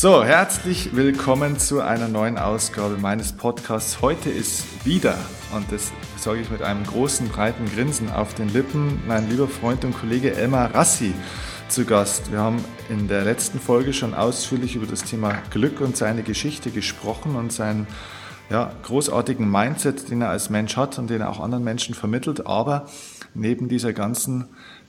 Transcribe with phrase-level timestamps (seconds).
[0.00, 4.00] So, herzlich willkommen zu einer neuen Ausgabe meines Podcasts.
[4.00, 5.18] Heute ist wieder,
[5.52, 9.84] und das sage ich mit einem großen, breiten Grinsen auf den Lippen, mein lieber Freund
[9.84, 11.14] und Kollege Elmar Rassi
[11.68, 12.30] zu Gast.
[12.30, 16.70] Wir haben in der letzten Folge schon ausführlich über das Thema Glück und seine Geschichte
[16.70, 17.88] gesprochen und seinen
[18.50, 22.46] ja, großartigen Mindset, den er als Mensch hat und den er auch anderen Menschen vermittelt.
[22.46, 22.86] Aber
[23.34, 24.46] neben dieser ganzen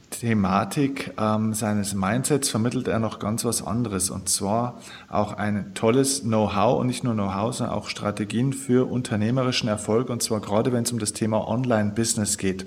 [0.10, 6.22] Thematik ähm, seines Mindsets vermittelt er noch ganz was anderes und zwar auch ein tolles
[6.22, 10.84] Know-how und nicht nur Know-how, sondern auch Strategien für unternehmerischen Erfolg und zwar gerade wenn
[10.84, 12.66] es um das Thema Online-Business geht.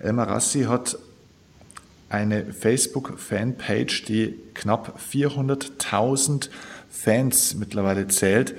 [0.00, 0.98] Elmar Rassi hat
[2.08, 6.50] eine Facebook-Fanpage, die knapp 400.000
[6.88, 8.54] Fans mittlerweile zählt.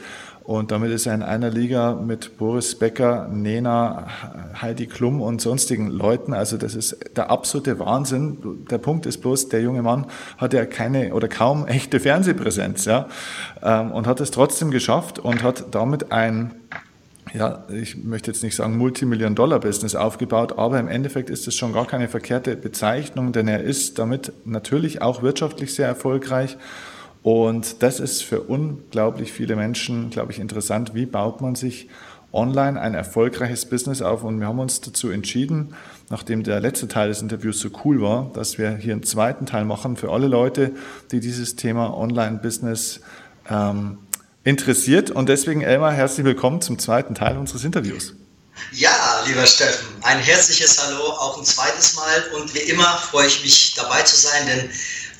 [0.47, 4.07] Und damit ist er in einer Liga mit Boris Becker, Nena,
[4.61, 6.33] Heidi Klum und sonstigen Leuten.
[6.33, 8.65] Also das ist der absolute Wahnsinn.
[8.71, 10.05] Der Punkt ist bloß, der junge Mann
[10.37, 13.09] hat ja keine oder kaum echte Fernsehpräsenz, ja,
[13.61, 16.55] ähm, und hat es trotzdem geschafft und hat damit ein
[17.33, 21.85] ja, ich möchte jetzt nicht sagen Multimillion-Dollar-Business aufgebaut, aber im Endeffekt ist es schon gar
[21.85, 26.57] keine verkehrte Bezeichnung, denn er ist damit natürlich auch wirtschaftlich sehr erfolgreich.
[27.27, 30.95] Und das ist für unglaublich viele Menschen, glaube ich, interessant.
[30.95, 31.89] Wie baut man sich
[32.31, 34.23] online ein erfolgreiches Business auf?
[34.23, 35.75] Und wir haben uns dazu entschieden,
[36.09, 39.65] nachdem der letzte Teil des Interviews so cool war, dass wir hier einen zweiten Teil
[39.65, 40.71] machen für alle Leute,
[41.11, 43.01] die dieses Thema Online-Business
[43.49, 43.97] ähm,
[44.45, 45.11] interessiert.
[45.11, 48.13] Und deswegen, Elmar, herzlich willkommen zum zweiten Teil unseres Interviews.
[48.71, 48.89] Ja,
[49.27, 52.23] lieber Steffen, ein herzliches Hallo auch ein zweites Mal.
[52.37, 54.69] Und wie immer freue ich mich dabei zu sein, denn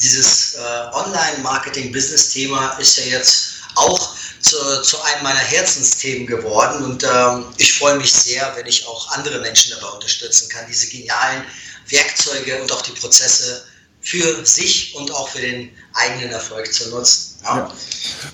[0.02, 0.60] dieses äh,
[0.94, 6.84] Online-Marketing-Business-Thema ist ja jetzt auch zu, zu, einem meiner Herzensthemen geworden.
[6.84, 10.88] Und ähm, ich freue mich sehr, wenn ich auch andere Menschen dabei unterstützen kann, diese
[10.88, 11.44] genialen
[11.90, 13.64] Werkzeuge und auch die Prozesse
[14.00, 17.40] für sich und auch für den eigenen Erfolg zu nutzen.
[17.44, 17.70] Ja.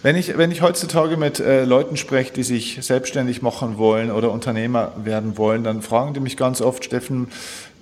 [0.01, 4.31] Wenn, ich, wenn ich heutzutage mit äh, Leuten spreche, die sich selbstständig machen wollen oder
[4.31, 7.31] Unternehmer werden wollen, dann fragen die mich ganz oft, Steffen,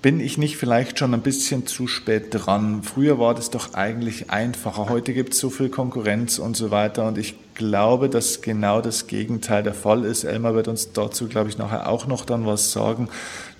[0.01, 2.81] bin ich nicht vielleicht schon ein bisschen zu spät dran?
[2.81, 4.89] Früher war das doch eigentlich einfacher.
[4.89, 7.07] Heute gibt es so viel Konkurrenz und so weiter.
[7.07, 10.23] Und ich glaube, dass genau das Gegenteil der Fall ist.
[10.23, 13.09] Elmar wird uns dazu, glaube ich, nachher auch noch dann was sagen.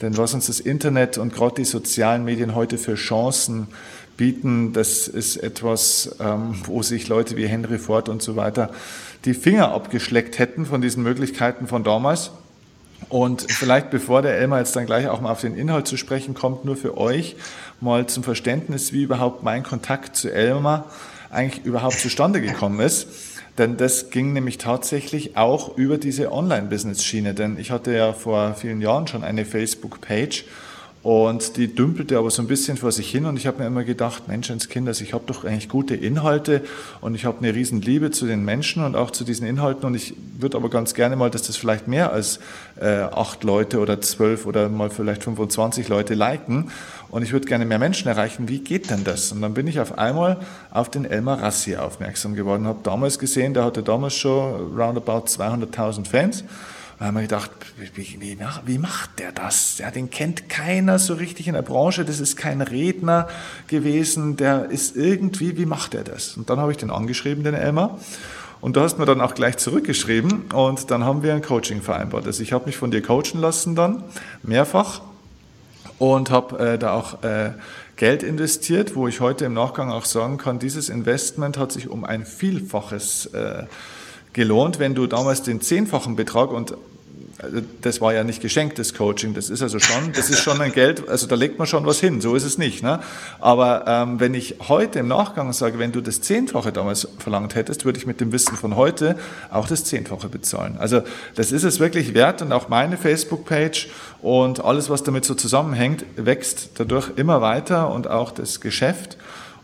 [0.01, 3.67] Denn was uns das Internet und gerade die sozialen Medien heute für Chancen
[4.17, 8.71] bieten, das ist etwas, ähm, wo sich Leute wie Henry Ford und so weiter
[9.25, 12.31] die Finger abgeschleckt hätten von diesen Möglichkeiten von damals.
[13.09, 16.33] Und vielleicht bevor der Elmar jetzt dann gleich auch mal auf den Inhalt zu sprechen
[16.33, 17.35] kommt, nur für euch
[17.79, 20.85] mal zum Verständnis, wie überhaupt mein Kontakt zu Elmar
[21.29, 23.07] eigentlich überhaupt zustande gekommen ist.
[23.57, 27.33] Denn das ging nämlich tatsächlich auch über diese Online-Business-Schiene.
[27.33, 30.45] Denn ich hatte ja vor vielen Jahren schon eine Facebook-Page
[31.03, 33.83] und die dümpelte aber so ein bisschen vor sich hin und ich habe mir immer
[33.83, 36.61] gedacht, Menschenskind, also ich habe doch eigentlich gute Inhalte
[37.01, 39.95] und ich habe eine riesen Liebe zu den Menschen und auch zu diesen Inhalten und
[39.95, 42.39] ich würde aber ganz gerne mal, dass das vielleicht mehr als
[42.79, 46.69] äh, acht Leute oder zwölf oder mal vielleicht 25 Leute liken
[47.09, 48.47] und ich würde gerne mehr Menschen erreichen.
[48.47, 49.31] Wie geht denn das?
[49.31, 50.37] Und dann bin ich auf einmal
[50.69, 56.05] auf den Elmar Rassi aufmerksam geworden, habe damals gesehen, der hatte damals schon roundabout 200.000
[56.05, 56.43] Fans
[57.01, 59.79] da haben wir gedacht, wie, wie, wie, macht der das?
[59.79, 62.05] Ja, den kennt keiner so richtig in der Branche.
[62.05, 63.27] Das ist kein Redner
[63.65, 64.37] gewesen.
[64.37, 66.37] Der ist irgendwie, wie macht er das?
[66.37, 67.97] Und dann habe ich den angeschrieben, den Elmar.
[68.59, 72.27] Und du hast mir dann auch gleich zurückgeschrieben und dann haben wir ein Coaching vereinbart.
[72.27, 74.03] Also ich habe mich von dir coachen lassen dann,
[74.43, 75.01] mehrfach
[75.97, 77.53] und habe äh, da auch äh,
[77.95, 82.03] Geld investiert, wo ich heute im Nachgang auch sagen kann, dieses Investment hat sich um
[82.03, 83.63] ein Vielfaches äh,
[84.33, 86.75] gelohnt, wenn du damals den zehnfachen Betrag und
[87.41, 90.71] also das war ja nicht geschenktes Coaching, das ist also schon, das ist schon ein
[90.71, 92.83] Geld, also da legt man schon was hin, so ist es nicht.
[92.83, 92.99] Ne?
[93.39, 97.83] Aber ähm, wenn ich heute im Nachgang sage, wenn du das Zehnfache damals verlangt hättest,
[97.83, 99.17] würde ich mit dem Wissen von heute
[99.49, 100.77] auch das Zehnfache bezahlen.
[100.77, 101.01] Also
[101.35, 103.89] das ist es wirklich wert und auch meine Facebook-Page
[104.21, 109.17] und alles, was damit so zusammenhängt, wächst dadurch immer weiter und auch das Geschäft.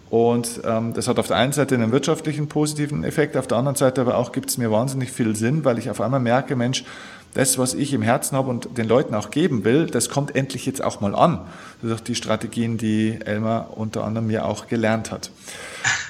[0.09, 3.75] Und ähm, das hat auf der einen Seite einen wirtschaftlichen positiven Effekt, auf der anderen
[3.75, 6.86] Seite aber auch gibt es mir wahnsinnig viel Sinn, weil ich auf einmal merke, Mensch,
[7.33, 10.65] das, was ich im Herzen habe und den Leuten auch geben will, das kommt endlich
[10.65, 11.42] jetzt auch mal an.
[11.81, 15.31] Durch die Strategien, die Elmar unter anderem mir auch gelernt hat.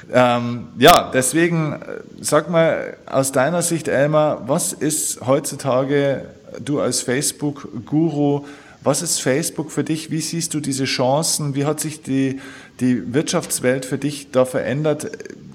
[0.09, 6.29] Ähm, ja, deswegen äh, sag mal aus deiner Sicht, Elmar, was ist heutzutage
[6.63, 8.45] du als Facebook-Guru,
[8.83, 10.09] was ist Facebook für dich?
[10.11, 11.55] Wie siehst du diese Chancen?
[11.55, 12.39] Wie hat sich die,
[12.79, 15.09] die Wirtschaftswelt für dich da verändert?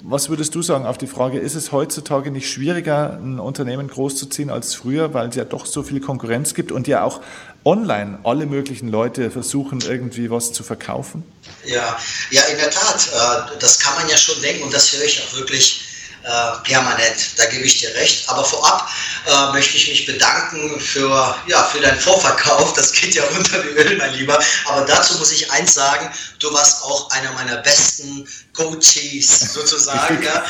[0.05, 4.51] Was würdest du sagen auf die Frage, ist es heutzutage nicht schwieriger, ein Unternehmen großzuziehen
[4.51, 7.21] als früher, weil es ja doch so viel Konkurrenz gibt und ja auch
[7.65, 11.23] online alle möglichen Leute versuchen, irgendwie was zu verkaufen?
[11.65, 11.97] Ja,
[12.31, 13.09] ja, in der Tat.
[13.13, 15.92] Äh, das kann man ja schon denken und das höre ich auch wirklich
[16.23, 17.17] äh, permanent.
[17.37, 18.29] Da gebe ich dir recht.
[18.29, 18.89] Aber vorab
[19.27, 22.73] äh, möchte ich mich bedanken für, ja, für deinen Vorverkauf.
[22.75, 24.39] Das geht ja unter wie Öl, mein Lieber.
[24.67, 30.23] Aber dazu muss ich eins sagen, du warst auch einer meiner besten Coaches sozusagen.
[30.23, 30.45] ja.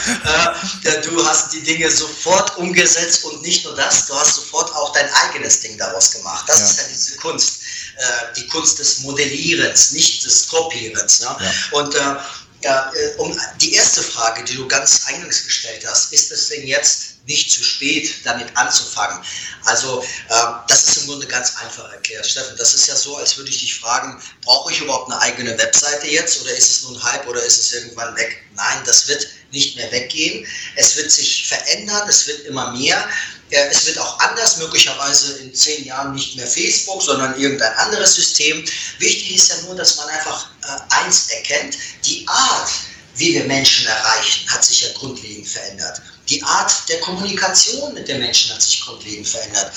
[0.85, 4.93] Äh, du hast die Dinge sofort umgesetzt und nicht nur das, du hast sofort auch
[4.93, 6.45] dein eigenes Ding daraus gemacht.
[6.49, 6.65] Das ja.
[6.67, 7.61] ist ja diese Kunst.
[7.97, 11.21] Äh, die Kunst des Modellierens, nicht des Kopierens.
[11.21, 11.37] Ne?
[11.41, 11.79] Ja.
[11.79, 12.17] Und äh,
[12.63, 16.67] ja, äh, um die erste Frage, die du ganz eingangs gestellt hast, ist es denn
[16.67, 19.25] jetzt nicht zu spät, damit anzufangen?
[19.65, 20.35] Also, äh,
[20.69, 22.27] das ist im Grunde ganz einfach erklärt.
[22.27, 25.57] Steffen, das ist ja so, als würde ich dich fragen, brauche ich überhaupt eine eigene
[25.59, 28.43] Webseite jetzt oder ist es nun Hype oder ist es irgendwann weg?
[28.55, 30.47] Nein, das wird nicht mehr weggehen.
[30.77, 33.07] Es wird sich verändern, es wird immer mehr.
[33.53, 38.65] Es wird auch anders, möglicherweise in zehn Jahren nicht mehr Facebook, sondern irgendein anderes System.
[38.99, 42.71] Wichtig ist ja nur, dass man einfach äh, eins erkennt, die Art,
[43.17, 46.01] wie wir Menschen erreichen, hat sich ja grundlegend verändert.
[46.31, 49.71] Die Art der Kommunikation mit den Menschen hat sich grundlegend verändert.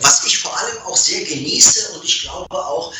[0.00, 2.92] Was ich vor allem auch sehr genieße und ich glaube auch,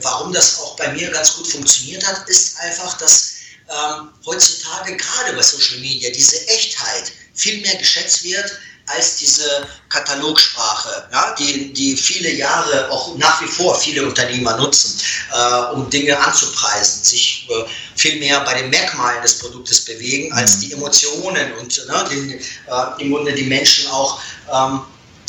[0.00, 3.34] warum das auch bei mir ganz gut funktioniert hat, ist einfach, dass
[3.68, 8.50] ähm, heutzutage gerade bei Social Media diese Echtheit viel mehr geschätzt wird
[8.86, 15.00] als diese Katalogsprache, ja, die, die viele Jahre auch nach wie vor viele Unternehmer nutzen,
[15.32, 17.64] äh, um Dinge anzupreisen, sich äh,
[17.96, 20.60] viel mehr bei den Merkmalen des Produktes bewegen, als mhm.
[20.60, 24.20] die Emotionen und ne, den, äh, im Grunde die Menschen auch
[24.52, 24.80] ähm,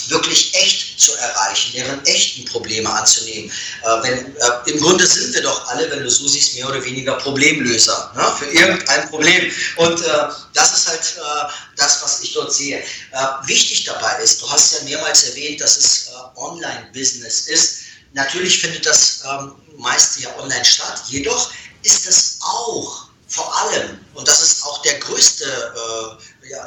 [0.10, 3.52] wirklich echt zu erreichen, deren echten Probleme anzunehmen.
[3.84, 6.84] Äh, wenn, äh, Im Grunde sind wir doch alle, wenn du so siehst, mehr oder
[6.84, 9.52] weniger Problemlöser ne, für irgendein Problem.
[9.78, 12.80] Und äh, das ist halt äh, das, was ich dort sehe.
[12.80, 17.80] Äh, wichtig dabei ist, du hast ja mehrmals erwähnt, dass es äh, Online-Business ist.
[18.14, 21.52] Natürlich findet das ähm, meiste ja online statt, jedoch
[21.84, 25.46] ist es auch vor allem, und das ist auch der größte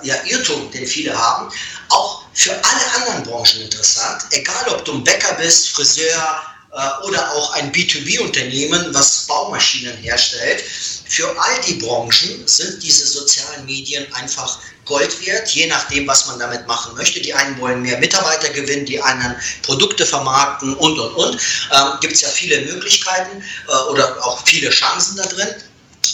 [0.02, 1.50] ja, Irrtum, den viele haben,
[1.88, 6.42] auch für alle anderen Branchen interessant, egal ob du ein Bäcker bist, Friseur
[6.72, 10.62] äh, oder auch ein B2B-Unternehmen, was Baumaschinen herstellt.
[11.08, 16.38] Für all die Branchen sind diese sozialen Medien einfach Gold wert, je nachdem, was man
[16.38, 17.20] damit machen möchte.
[17.20, 21.40] Die einen wollen mehr Mitarbeiter gewinnen, die anderen Produkte vermarkten und, und, und.
[21.72, 25.48] Ähm, Gibt es ja viele Möglichkeiten äh, oder auch viele Chancen da drin.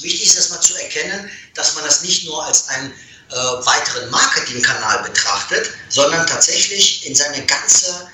[0.01, 2.93] Wichtig ist erstmal zu erkennen, dass man das nicht nur als ein
[3.31, 8.09] äh, weiteren Marketingkanal betrachtet, sondern tatsächlich in seine ganze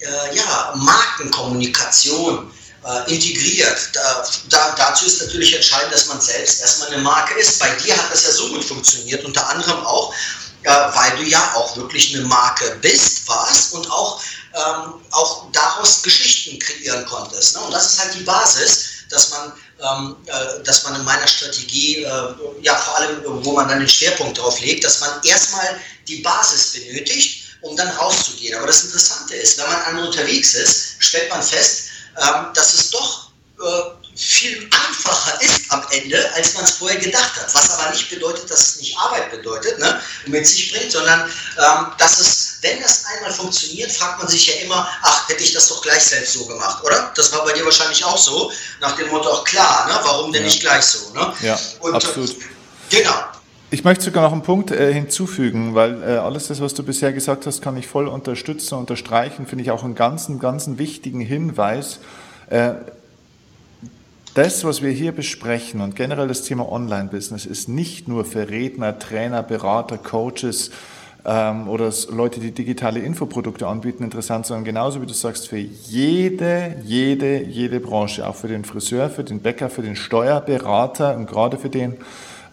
[0.00, 2.52] äh, ja, Markenkommunikation
[2.84, 3.90] äh, integriert.
[3.92, 7.58] Da, da, dazu ist natürlich entscheidend, dass man selbst erstmal eine Marke ist.
[7.58, 10.12] Bei dir hat das ja so gut funktioniert, unter anderem auch,
[10.62, 14.20] äh, weil du ja auch wirklich eine Marke bist, warst und auch,
[14.54, 17.56] ähm, auch daraus Geschichten kreieren konntest.
[17.56, 17.62] Ne?
[17.62, 19.52] Und das ist halt die Basis, dass man
[20.64, 24.60] dass man in meiner Strategie, äh, ja vor allem, wo man dann den Schwerpunkt drauf
[24.60, 28.56] legt, dass man erstmal die Basis benötigt, um dann rauszugehen.
[28.56, 32.90] Aber das Interessante ist, wenn man einmal unterwegs ist, stellt man fest, ähm, dass es
[32.90, 33.30] doch
[33.60, 37.54] äh, viel einfacher ist am Ende, als man es vorher gedacht hat.
[37.54, 41.22] Was aber nicht bedeutet, dass es nicht Arbeit bedeutet ne, mit sich bringt, sondern
[41.58, 45.52] ähm, dass es, wenn das einmal funktioniert, fragt man sich ja immer, ach, hätte ich
[45.52, 47.12] das doch gleich selbst so gemacht, oder?
[47.16, 48.50] Das war bei dir wahrscheinlich auch so,
[48.80, 50.46] nach dem Motto, auch klar, ne, warum denn ja.
[50.46, 51.12] nicht gleich so?
[51.12, 51.32] Ne?
[51.42, 52.36] Ja, Und, absolut.
[52.88, 53.14] Genau.
[53.70, 57.12] Ich möchte sogar noch einen Punkt äh, hinzufügen, weil äh, alles das, was du bisher
[57.12, 61.98] gesagt hast, kann ich voll unterstützen, unterstreichen, finde ich auch einen ganz, ganz wichtigen Hinweis.
[62.48, 62.74] Äh,
[64.34, 68.98] das, was wir hier besprechen und generell das Thema Online-Business ist nicht nur für Redner,
[68.98, 70.70] Trainer, Berater, Coaches
[71.24, 77.44] oder Leute, die digitale Infoprodukte anbieten, interessant, sondern genauso wie du sagst, für jede, jede,
[77.44, 81.68] jede Branche, auch für den Friseur, für den Bäcker, für den Steuerberater und gerade für
[81.68, 81.96] den,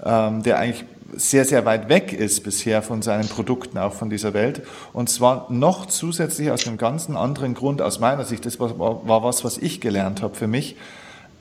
[0.06, 0.86] ähm, der eigentlich
[1.16, 4.62] sehr, sehr weit weg ist bisher von seinen Produkten, auch von dieser Welt.
[4.94, 8.46] Und zwar noch zusätzlich aus einem ganz anderen Grund aus meiner Sicht.
[8.46, 10.76] Das war, war was, was ich gelernt habe für mich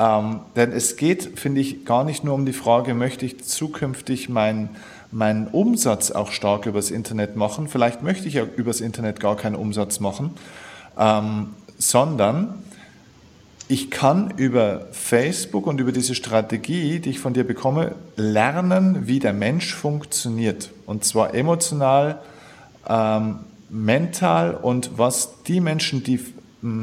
[0.00, 4.28] ähm, denn es geht, finde ich, gar nicht nur um die Frage, möchte ich zukünftig
[4.28, 4.70] meinen
[5.10, 7.68] meinen Umsatz auch stark übers Internet machen.
[7.68, 10.32] Vielleicht möchte ich ja übers Internet gar keinen Umsatz machen,
[10.98, 12.62] ähm, sondern
[13.68, 19.18] ich kann über Facebook und über diese Strategie, die ich von dir bekomme, lernen, wie
[19.18, 20.70] der Mensch funktioniert.
[20.86, 22.22] Und zwar emotional,
[22.88, 26.18] ähm, mental und was die Menschen, die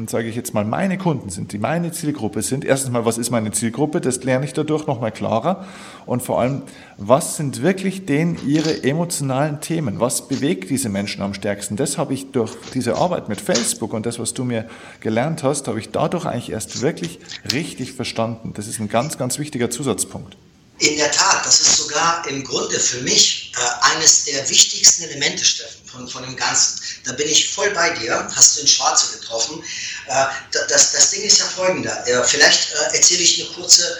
[0.06, 2.64] sage ich jetzt mal, meine Kunden sind, die meine Zielgruppe sind.
[2.64, 4.00] Erstens mal, was ist meine Zielgruppe?
[4.00, 5.66] Das lerne ich dadurch nochmal klarer.
[6.06, 6.62] Und vor allem,
[6.96, 10.00] was sind wirklich denen ihre emotionalen Themen?
[10.00, 11.76] Was bewegt diese Menschen am stärksten?
[11.76, 14.66] Das habe ich durch diese Arbeit mit Facebook und das, was du mir
[15.00, 17.18] gelernt hast, habe ich dadurch eigentlich erst wirklich
[17.52, 18.54] richtig verstanden.
[18.54, 20.38] Das ist ein ganz, ganz wichtiger Zusatzpunkt.
[20.78, 23.45] In der Tat, das ist sogar im Grunde für mich
[23.82, 26.80] eines der wichtigsten Elemente, Steffen, von, von dem Ganzen.
[27.04, 29.62] Da bin ich voll bei dir, hast du in Schwarze getroffen.
[30.08, 32.06] Äh, das, das Ding ist ja folgender.
[32.06, 33.98] Äh, vielleicht äh, erzähle ich eine kurze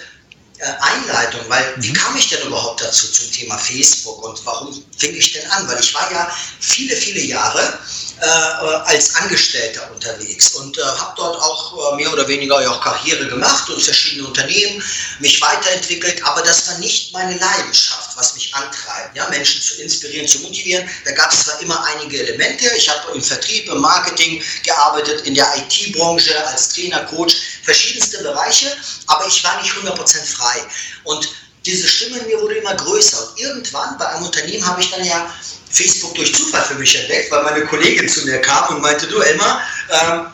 [0.58, 1.82] äh, Einleitung, weil mhm.
[1.82, 5.68] wie kam ich denn überhaupt dazu zum Thema Facebook und warum fing ich denn an?
[5.68, 7.78] Weil ich war ja viele, viele Jahre
[8.20, 13.26] äh, als Angestellter unterwegs und äh, habe dort auch äh, mehr oder weniger auch Karriere
[13.26, 14.82] gemacht und verschiedene Unternehmen,
[15.20, 20.26] mich weiterentwickelt, aber das war nicht meine Leidenschaft, was mich antreibt, ja, Menschen zu inspirieren,
[20.26, 20.88] zu motivieren.
[21.04, 25.34] Da gab es zwar immer einige Elemente, ich habe im Vertrieb, im Marketing gearbeitet, in
[25.34, 28.74] der IT-Branche als Trainer, Coach, verschiedenste Bereiche,
[29.08, 30.66] aber ich war nicht 100% frei.
[31.04, 31.28] Und
[31.66, 33.28] diese Stimme in mir wurde immer größer.
[33.28, 35.30] Und irgendwann bei einem Unternehmen habe ich dann ja
[35.70, 39.20] Facebook durch Zufall für mich entdeckt, weil meine Kollegin zu mir kam und meinte, du
[39.20, 40.26] Elmar, ähm,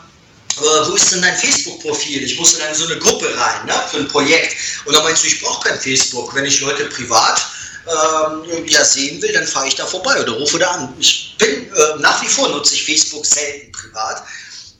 [0.58, 2.22] äh, wo ist denn dein Facebook-Profil?
[2.22, 4.54] Ich musste dann in so eine Gruppe rein, ne, für ein Projekt.
[4.84, 6.34] Und dann meinst du, ich brauche kein Facebook.
[6.34, 7.42] Wenn ich Leute privat
[7.86, 10.94] ähm, ja, sehen will, dann fahre ich da vorbei oder rufe da an.
[10.98, 14.22] Ich bin, äh, nach wie vor nutze ich Facebook selten privat.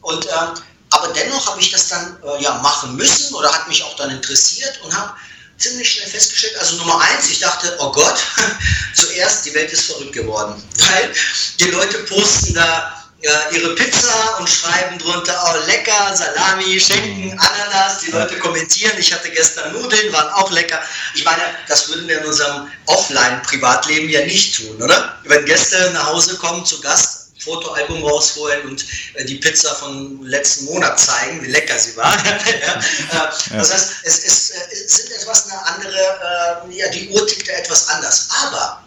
[0.03, 0.55] Und, ähm,
[0.91, 4.11] aber dennoch habe ich das dann äh, ja, machen müssen oder hat mich auch dann
[4.11, 5.15] interessiert und habe
[5.63, 8.23] ziemlich schnell festgestellt, also Nummer eins, ich dachte, oh Gott,
[8.95, 11.15] zuerst, die Welt ist verrückt geworden, weil
[11.61, 18.01] die Leute posten da äh, ihre Pizza und schreiben drunter, oh lecker, Salami, Schenken, Ananas,
[18.01, 20.81] die Leute kommentieren, ich hatte gestern Nudeln, waren auch lecker.
[21.15, 25.19] Ich meine, das würden wir in unserem Offline-Privatleben ja nicht tun, oder?
[25.25, 28.85] Wenn Gäste nach Hause kommen zu Gast, Fotoalbum rausholen und
[29.15, 32.13] äh, die Pizza von letzten Monat zeigen, wie lecker sie war.
[32.25, 37.09] ja, äh, das heißt, es, es, äh, es, sind etwas eine andere, äh, ja, die
[37.09, 38.29] Uhr tickt da etwas anders.
[38.45, 38.83] Aber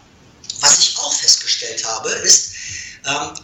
[0.60, 2.52] was ich auch festgestellt habe, ist,
[3.06, 3.34] ähm,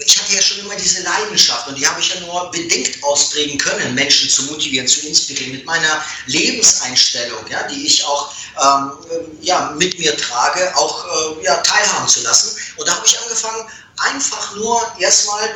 [0.00, 3.58] ich hatte ja schon immer diese Leidenschaft und die habe ich ja nur bedingt ausprägen
[3.58, 8.92] können, Menschen zu motivieren, zu inspirieren, mit meiner Lebenseinstellung, ja, die ich auch ähm,
[9.40, 12.56] ja, mit mir trage, auch äh, ja, teilhaben zu lassen.
[12.76, 13.68] Und da habe ich angefangen,
[14.00, 15.48] einfach nur erstmal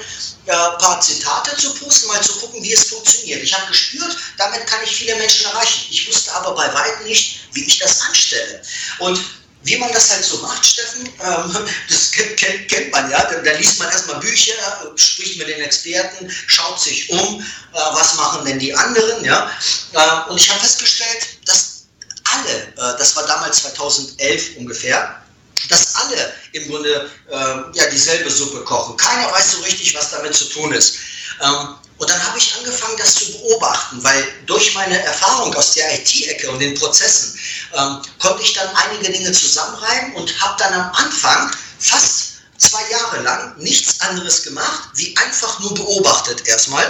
[0.46, 3.42] ein paar Zitate zu posten, mal zu gucken, wie es funktioniert.
[3.42, 5.86] Ich habe gespürt, damit kann ich viele Menschen erreichen.
[5.90, 8.62] Ich wusste aber bei weitem nicht, wie ich das anstelle.
[8.98, 9.20] Und
[9.64, 13.22] wie man das halt so macht, Steffen, ähm, das kennt, kennt, man ja.
[13.24, 14.52] Da, da, liest man erstmal Bücher,
[14.96, 19.50] spricht mit den Experten, schaut sich um, äh, was machen denn die anderen, ja.
[19.92, 21.84] Äh, und ich habe festgestellt, dass
[22.24, 25.21] alle, äh, das war damals 2011 ungefähr,
[25.68, 27.34] dass alle im Grunde äh,
[27.72, 28.96] ja, dieselbe Suppe kochen.
[28.96, 30.96] Keiner weiß so richtig, was damit zu tun ist.
[31.40, 35.94] Ähm, und dann habe ich angefangen, das zu beobachten, weil durch meine Erfahrung aus der
[35.94, 37.38] IT-Ecke und den Prozessen
[37.74, 43.22] ähm, konnte ich dann einige Dinge zusammenreiben und habe dann am Anfang fast zwei Jahre
[43.22, 46.84] lang nichts anderes gemacht, wie einfach nur beobachtet erstmal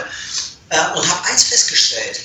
[0.70, 2.20] äh, und habe eins festgestellt,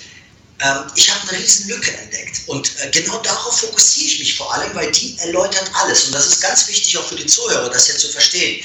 [0.96, 4.74] ich habe eine riesen Lücke entdeckt und äh, genau darauf fokussiere ich mich vor allem,
[4.74, 7.96] weil die erläutert alles und das ist ganz wichtig auch für die Zuhörer, das ja
[7.96, 8.64] zu verstehen.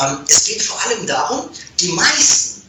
[0.00, 2.62] Ähm, es geht vor allem darum, die meisten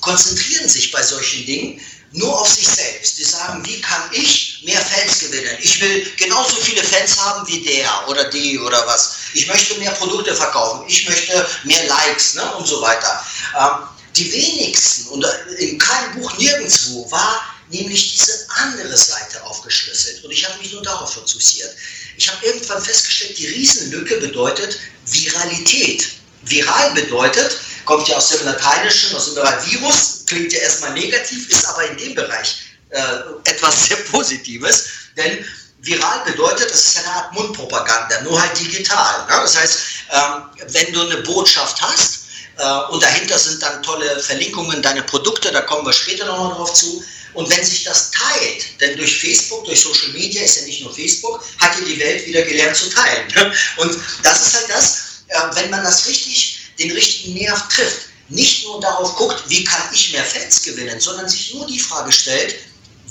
[0.00, 1.80] konzentrieren sich bei solchen Dingen
[2.12, 3.18] nur auf sich selbst.
[3.18, 5.56] Die sagen, wie kann ich mehr Fans gewinnen?
[5.60, 9.16] Ich will genauso viele Fans haben wie der oder die oder was.
[9.34, 10.84] Ich möchte mehr Produkte verkaufen.
[10.88, 13.26] Ich möchte mehr Likes ne, und so weiter.
[13.58, 15.26] Ähm, die wenigsten und
[15.58, 20.24] in keinem Buch nirgendwo war nämlich diese andere Seite aufgeschlüsselt.
[20.24, 21.74] Und ich habe mich nur darauf fokussiert.
[22.16, 26.08] Ich habe irgendwann festgestellt, die Riesenlücke bedeutet Viralität.
[26.42, 31.48] Viral bedeutet, kommt ja aus dem Lateinischen, aus dem Bereich Virus, klingt ja erstmal negativ,
[31.50, 32.56] ist aber in dem Bereich
[32.90, 33.00] äh,
[33.44, 34.84] etwas sehr Positives,
[35.16, 35.44] denn
[35.78, 39.26] viral bedeutet, das ist eine Art Mundpropaganda, nur halt digital.
[39.26, 39.40] Ne?
[39.42, 39.78] Das heißt,
[40.10, 42.26] ähm, wenn du eine Botschaft hast
[42.58, 46.74] äh, und dahinter sind dann tolle Verlinkungen, deine Produkte, da kommen wir später nochmal drauf
[46.74, 47.04] zu,
[47.36, 50.94] und wenn sich das teilt, denn durch Facebook, durch Social Media ist ja nicht nur
[50.94, 53.26] Facebook, hat ja die Welt wieder gelernt zu teilen.
[53.76, 54.96] Und das ist halt das,
[55.28, 59.82] äh, wenn man das richtig, den richtigen Nerv trifft, nicht nur darauf guckt, wie kann
[59.92, 62.56] ich mehr Fans gewinnen, sondern sich nur die Frage stellt,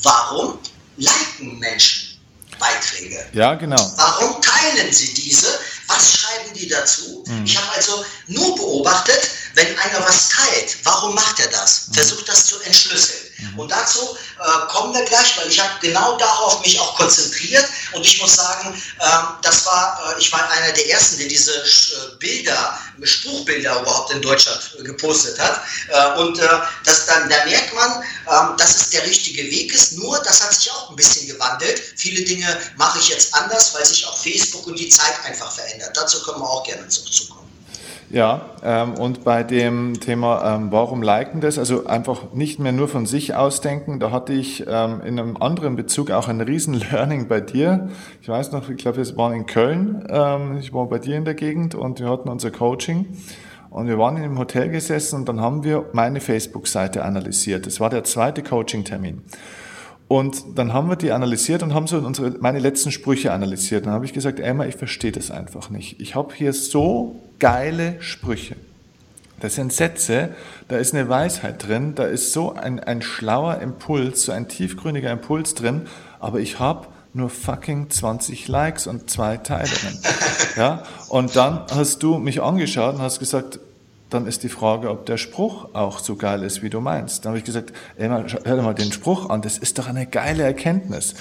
[0.02, 0.60] warum
[0.98, 2.20] liken Menschen
[2.58, 3.26] Beiträge?
[3.34, 3.94] Ja, genau.
[3.96, 5.60] Warum teilen sie diese?
[5.88, 7.24] Was schreiben die dazu?
[7.28, 7.46] Mhm.
[7.46, 11.88] Ich habe also nur beobachtet, wenn einer was teilt, warum macht er das?
[11.88, 11.94] Mhm.
[11.96, 13.20] Versucht das zu entschlüsseln.
[13.38, 13.60] Mhm.
[13.60, 18.06] Und dazu äh, kommen wir gleich, weil ich habe genau darauf mich auch konzentriert und
[18.06, 19.06] ich muss sagen, äh,
[19.42, 24.22] das war, äh, ich war einer der ersten, der diese äh, Bilder, Spruchbilder überhaupt in
[24.22, 25.62] Deutschland gepostet hat.
[25.90, 26.48] Äh, und äh,
[26.84, 29.94] das dann, da merkt man, ähm, dass es der richtige Weg ist.
[29.94, 31.82] Nur, das hat sich auch ein bisschen gewandelt.
[31.96, 35.96] Viele Dinge mache ich jetzt anders, weil sich auch Facebook und die Zeit einfach verändert.
[35.96, 37.35] Dazu können wir auch gerne zurückkommen.
[38.12, 42.88] Ja, ähm, und bei dem Thema, ähm, warum liken das, also einfach nicht mehr nur
[42.88, 47.28] von sich ausdenken, da hatte ich ähm, in einem anderen Bezug auch ein riesen Learning
[47.28, 47.90] bei dir.
[48.22, 51.26] Ich weiß noch, ich glaube, wir waren in Köln, ähm, ich war bei dir in
[51.26, 53.08] der Gegend und wir hatten unser Coaching.
[53.72, 57.66] Und wir waren in einem Hotel gesessen und dann haben wir meine Facebook-Seite analysiert.
[57.66, 59.24] Das war der zweite Coaching-Termin.
[60.08, 63.86] Und dann haben wir die analysiert und haben so unsere, meine letzten Sprüche analysiert.
[63.86, 66.00] Dann habe ich gesagt, Emma, ich verstehe das einfach nicht.
[66.00, 68.56] Ich habe hier so geile Sprüche.
[69.40, 70.30] Das sind Sätze,
[70.70, 75.12] da ist eine Weisheit drin, da ist so ein, ein schlauer Impuls, so ein tiefgründiger
[75.12, 75.88] Impuls drin,
[76.20, 80.00] aber ich habe nur fucking 20 Likes und zwei Teilungen.
[80.56, 80.84] Ja?
[81.10, 83.60] Und dann hast du mich angeschaut und hast gesagt,
[84.10, 87.26] dann ist die Frage, ob der Spruch auch so geil ist, wie du meinst.
[87.26, 90.06] Dann habe ich gesagt, ey, hör dir mal den Spruch an, das ist doch eine
[90.06, 91.16] geile Erkenntnis.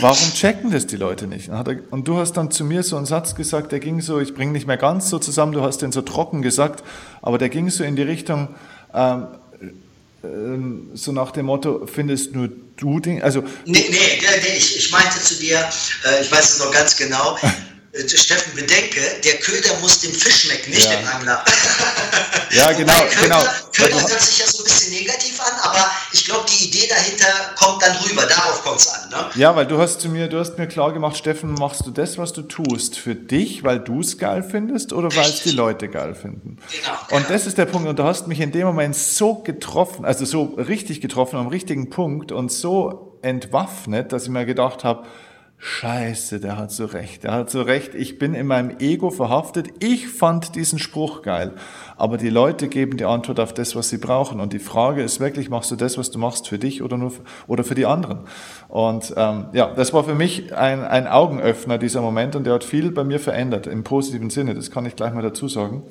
[0.00, 1.50] Warum checken das die Leute nicht?
[1.90, 4.52] Und du hast dann zu mir so einen Satz gesagt, der ging so, ich bringe
[4.52, 6.84] nicht mehr ganz so zusammen, du hast den so trocken gesagt,
[7.20, 8.48] aber der ging so in die Richtung,
[8.94, 9.26] ähm,
[10.24, 13.42] ähm, so nach dem Motto, findest nur du den, also...
[13.64, 17.36] Nee, nee, ich, ich meinte zu dir, äh, ich weiß es noch ganz genau,
[17.94, 20.96] Steffen, bedenke, der Köder muss dem Fisch schmecken, nicht ja.
[20.96, 21.44] dem Angler.
[22.50, 22.92] ja, genau.
[22.94, 23.44] Köder, genau.
[23.70, 27.26] Köder hört sich ja so ein bisschen negativ an, aber ich glaube, die Idee dahinter
[27.54, 28.22] kommt dann rüber.
[28.22, 29.10] Darauf kommt es an.
[29.10, 29.30] Ne?
[29.34, 32.16] Ja, weil du hast zu mir, du hast mir klar gemacht, Steffen, machst du das,
[32.16, 35.88] was du tust, für dich, weil du es geil findest oder weil es die Leute
[35.88, 36.56] geil finden?
[36.70, 37.16] Genau, genau.
[37.18, 37.86] Und das ist der Punkt.
[37.88, 41.90] Und du hast mich in dem Moment so getroffen, also so richtig getroffen, am richtigen
[41.90, 45.06] Punkt und so entwaffnet, dass ich mir gedacht habe,
[45.64, 47.22] Scheiße, der hat so recht.
[47.22, 47.94] Der hat so recht.
[47.94, 49.68] Ich bin in meinem Ego verhaftet.
[49.78, 51.52] Ich fand diesen Spruch geil.
[51.96, 54.40] Aber die Leute geben die Antwort auf das, was sie brauchen.
[54.40, 57.12] Und die Frage ist wirklich, machst du das, was du machst, für dich oder nur
[57.12, 58.22] für, oder für die anderen?
[58.66, 62.64] Und ähm, ja, das war für mich ein, ein Augenöffner dieser Moment und der hat
[62.64, 64.56] viel bei mir verändert im positiven Sinne.
[64.56, 65.84] Das kann ich gleich mal dazu sagen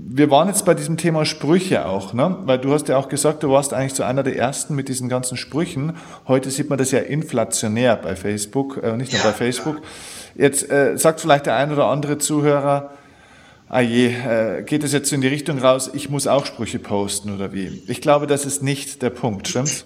[0.00, 2.38] wir waren jetzt bei diesem Thema Sprüche auch, ne?
[2.42, 5.08] weil du hast ja auch gesagt, du warst eigentlich so einer der Ersten mit diesen
[5.08, 5.96] ganzen Sprüchen.
[6.28, 9.82] Heute sieht man das ja inflationär bei Facebook, äh, nicht nur ja, bei Facebook.
[10.36, 12.92] Jetzt äh, sagt vielleicht der ein oder andere Zuhörer,
[13.68, 17.34] ah je, äh, geht es jetzt in die Richtung raus, ich muss auch Sprüche posten
[17.34, 17.82] oder wie?
[17.88, 19.84] Ich glaube, das ist nicht der Punkt, stimmt's?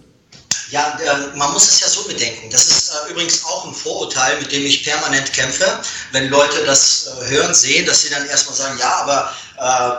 [0.73, 2.49] Ja, äh, man muss es ja so bedenken.
[2.51, 5.67] Das ist äh, übrigens auch ein Vorurteil, mit dem ich permanent kämpfe.
[6.13, 9.31] Wenn Leute das äh, hören, sehen, dass sie dann erstmal sagen, ja, aber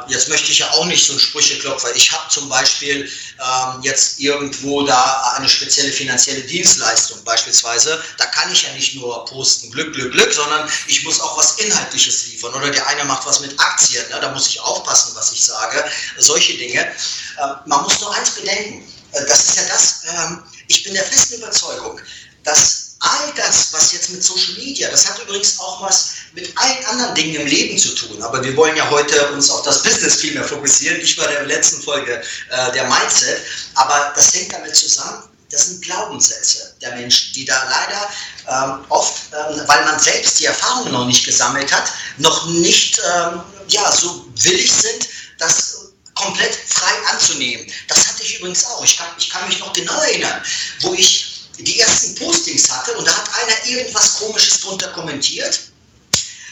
[0.08, 1.96] jetzt möchte ich ja auch nicht so ein Sprücheklopfer.
[1.96, 8.02] Ich habe zum Beispiel ähm, jetzt irgendwo da eine spezielle finanzielle Dienstleistung beispielsweise.
[8.18, 11.60] Da kann ich ja nicht nur posten Glück, Glück, Glück, sondern ich muss auch was
[11.60, 12.54] Inhaltliches liefern.
[12.54, 14.04] Oder der eine macht was mit Aktien.
[14.10, 14.20] Ne?
[14.20, 15.84] Da muss ich aufpassen, was ich sage.
[16.18, 16.82] Solche Dinge.
[16.82, 18.84] Äh, man muss nur eins bedenken.
[19.14, 22.00] Äh, das ist ja das, ähm, ich bin der festen Überzeugung,
[22.44, 26.86] dass all das, was jetzt mit Social Media, das hat übrigens auch was mit allen
[26.86, 28.22] anderen Dingen im Leben zu tun.
[28.24, 31.44] Aber wir wollen ja heute uns auf das Business viel mehr fokussieren, nicht bei der
[31.44, 33.42] letzten Folge äh, der Mindset.
[33.76, 38.10] Aber das hängt damit zusammen, das sind Glaubenssätze der Menschen, die da leider
[38.48, 43.42] ähm, oft, ähm, weil man selbst die Erfahrung noch nicht gesammelt hat, noch nicht ähm,
[43.68, 47.70] ja, so willig sind, das komplett frei anzunehmen.
[47.88, 48.84] Das hatte ich übrigens auch.
[48.84, 50.42] Ich kann, ich kann mich noch genau erinnern,
[50.82, 55.60] wo ich die ersten Postings hatte und da hat einer irgendwas Komisches drunter kommentiert.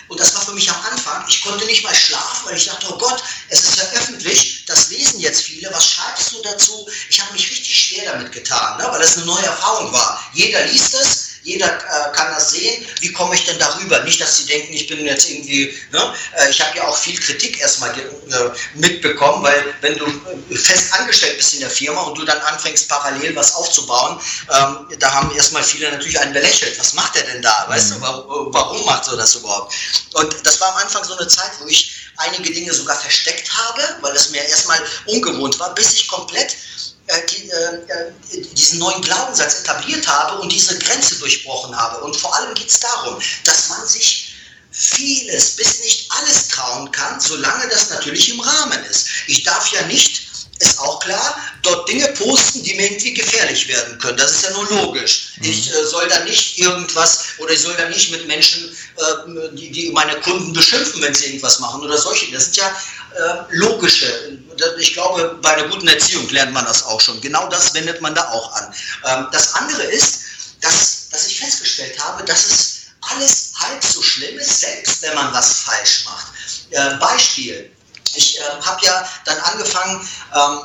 [0.08, 2.88] Und das war für mich am Anfang, ich konnte nicht mal schlafen, weil ich dachte,
[2.90, 6.86] oh Gott, es ist ja öffentlich, das lesen jetzt viele, was schreibst du dazu?
[7.10, 8.88] Ich habe mich richtig schwer damit getan, ne?
[8.92, 10.22] weil das eine neue Erfahrung war.
[10.34, 12.86] Jeder liest es, jeder äh, kann das sehen.
[13.00, 14.00] Wie komme ich denn darüber?
[14.04, 15.74] Nicht, dass sie denken, ich bin jetzt irgendwie.
[15.92, 16.14] Ne?
[16.38, 20.94] Äh, ich habe ja auch viel Kritik erstmal äh, mitbekommen, weil wenn du äh, fest
[20.94, 25.32] angestellt bist in der Firma und du dann anfängst, parallel was aufzubauen, ähm, da haben
[25.36, 26.80] erstmal viele natürlich einen belächelt.
[26.80, 27.66] Was macht er denn da?
[27.68, 27.94] Weißt mhm.
[27.96, 29.74] du, warum, warum macht er das überhaupt?
[30.14, 33.82] Und das war am Anfang so eine Zeit, wo ich einige Dinge sogar versteckt habe,
[34.02, 36.56] weil es mir erstmal ungewohnt war, bis ich komplett
[38.54, 42.04] diesen neuen Glaubenssatz etabliert habe und diese Grenze durchbrochen habe.
[42.04, 44.36] Und vor allem geht es darum, dass man sich
[44.72, 49.08] vieles bis nicht alles trauen kann, solange das natürlich im Rahmen ist.
[49.28, 50.31] Ich darf ja nicht
[50.62, 54.18] ist auch klar, dort Dinge posten, die mir irgendwie gefährlich werden können.
[54.18, 55.34] Das ist ja nur logisch.
[55.38, 55.50] Mhm.
[55.50, 59.72] Ich äh, soll da nicht irgendwas oder ich soll da nicht mit Menschen, äh, die,
[59.72, 62.32] die, meine Kunden beschimpfen, wenn sie irgendwas machen oder solche.
[62.32, 64.40] Das sind ja äh, logische.
[64.80, 67.20] Ich glaube, bei einer guten Erziehung lernt man das auch schon.
[67.22, 68.74] Genau das wendet man da auch an.
[69.06, 70.22] Ähm, das andere ist,
[70.62, 75.34] dass, dass ich festgestellt habe, dass es alles halb so schlimm ist, selbst wenn man
[75.34, 76.28] was falsch macht.
[76.70, 77.72] Äh, Beispiel
[78.16, 80.60] ich äh, habe ja dann angefangen, ähm,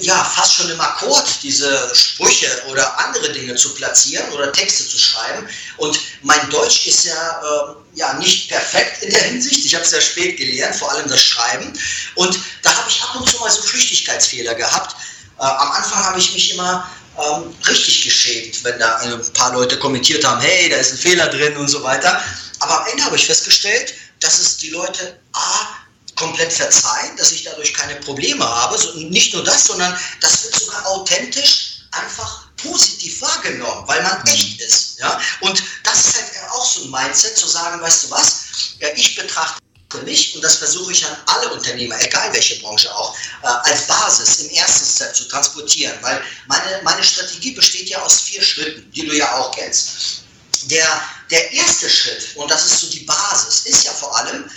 [0.00, 4.98] ja, fast schon im Akkord diese Sprüche oder andere Dinge zu platzieren oder Texte zu
[4.98, 5.48] schreiben.
[5.76, 9.64] Und mein Deutsch ist ja, äh, ja nicht perfekt in der Hinsicht.
[9.64, 11.72] Ich habe es sehr spät gelernt, vor allem das Schreiben.
[12.14, 14.96] Und da habe ich ab und zu mal so Flüchtigkeitsfehler gehabt.
[15.38, 16.88] Äh, am Anfang habe ich mich immer
[17.18, 21.28] ähm, richtig geschämt, wenn da ein paar Leute kommentiert haben, hey, da ist ein Fehler
[21.28, 22.22] drin und so weiter.
[22.60, 25.81] Aber am Ende habe ich festgestellt, dass es die Leute A
[26.22, 28.78] komplett verzeihen, dass ich dadurch keine Probleme habe.
[28.78, 34.32] So, nicht nur das, sondern das wird sogar authentisch einfach positiv wahrgenommen, weil man mhm.
[34.32, 34.98] echt ist.
[35.00, 35.20] Ja?
[35.40, 38.44] Und das ist halt auch so ein Mindset, zu sagen, weißt du was,
[38.78, 39.60] ja, ich betrachte
[40.04, 44.40] mich, und das versuche ich an alle Unternehmer, egal welche Branche auch, äh, als Basis
[44.40, 49.06] im ersten Step zu transportieren, weil meine, meine Strategie besteht ja aus vier Schritten, die
[49.06, 50.22] du ja auch kennst.
[50.70, 54.48] Der, der erste Schritt, und das ist so die Basis, ist ja vor allem,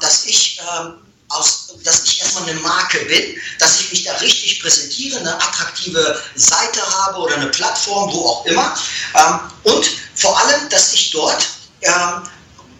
[0.00, 0.94] dass ich ähm,
[1.28, 6.22] aus, dass ich erstmal eine Marke bin, dass ich mich da richtig präsentiere, eine attraktive
[6.34, 8.76] Seite habe oder eine Plattform, wo auch immer.
[9.14, 11.46] Ähm, und vor allem, dass ich dort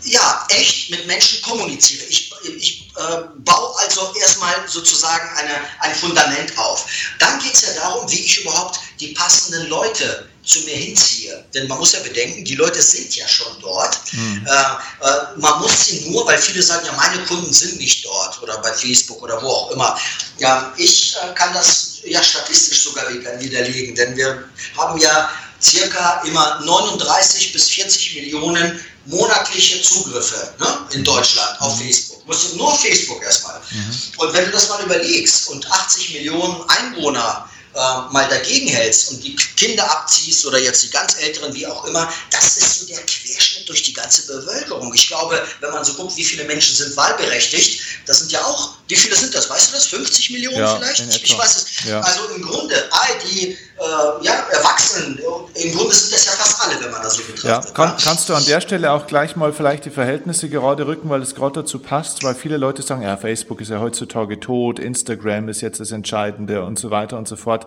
[0.04, 2.04] ja, echt mit Menschen kommuniziere.
[2.04, 6.86] Ich, ich äh, baue also erstmal sozusagen eine, ein Fundament auf.
[7.18, 11.44] Dann geht es ja darum, wie ich überhaupt die passenden Leute zu mir hinziehe.
[11.54, 13.98] Denn man muss ja bedenken, die Leute sind ja schon dort.
[14.12, 14.46] Mhm.
[14.46, 18.42] Äh, äh, man muss sie nur, weil viele sagen, ja, meine Kunden sind nicht dort
[18.42, 19.98] oder bei Facebook oder wo auch immer.
[20.38, 26.60] Ja, ich äh, kann das ja statistisch sogar widerlegen, denn wir haben ja circa immer
[26.64, 31.84] 39 bis 40 Millionen monatliche Zugriffe ne, in Deutschland auf mhm.
[31.84, 32.26] Facebook.
[32.26, 33.60] Musst du nur Facebook erstmal.
[33.70, 33.98] Mhm.
[34.18, 39.24] Und wenn du das mal überlegst und 80 Millionen Einwohner äh, mal dagegen hältst und
[39.24, 42.98] die Kinder abziehst oder jetzt die ganz Älteren, wie auch immer, das ist so der
[42.98, 44.92] Querschnitt durch die ganze Bevölkerung.
[44.94, 48.74] Ich glaube, wenn man so guckt, wie viele Menschen sind wahlberechtigt, das sind ja auch,
[48.88, 49.48] wie viele sind das?
[49.48, 49.86] Weißt du das?
[49.86, 51.00] 50 Millionen ja, vielleicht?
[51.00, 51.88] Ich, ich, weiß es.
[51.88, 52.00] Ja.
[52.00, 55.18] Also im Grunde, all die äh, ja, Erwachsenen,
[55.54, 57.68] im Grunde sind das ja fast alle, wenn man das so betrachtet.
[57.68, 61.08] Ja, kann, kannst du an der Stelle auch gleich mal vielleicht die Verhältnisse gerade rücken,
[61.08, 64.78] weil es gerade dazu passt, weil viele Leute sagen, ja, Facebook ist ja heutzutage tot,
[64.78, 67.61] Instagram ist jetzt das Entscheidende und so weiter und so fort.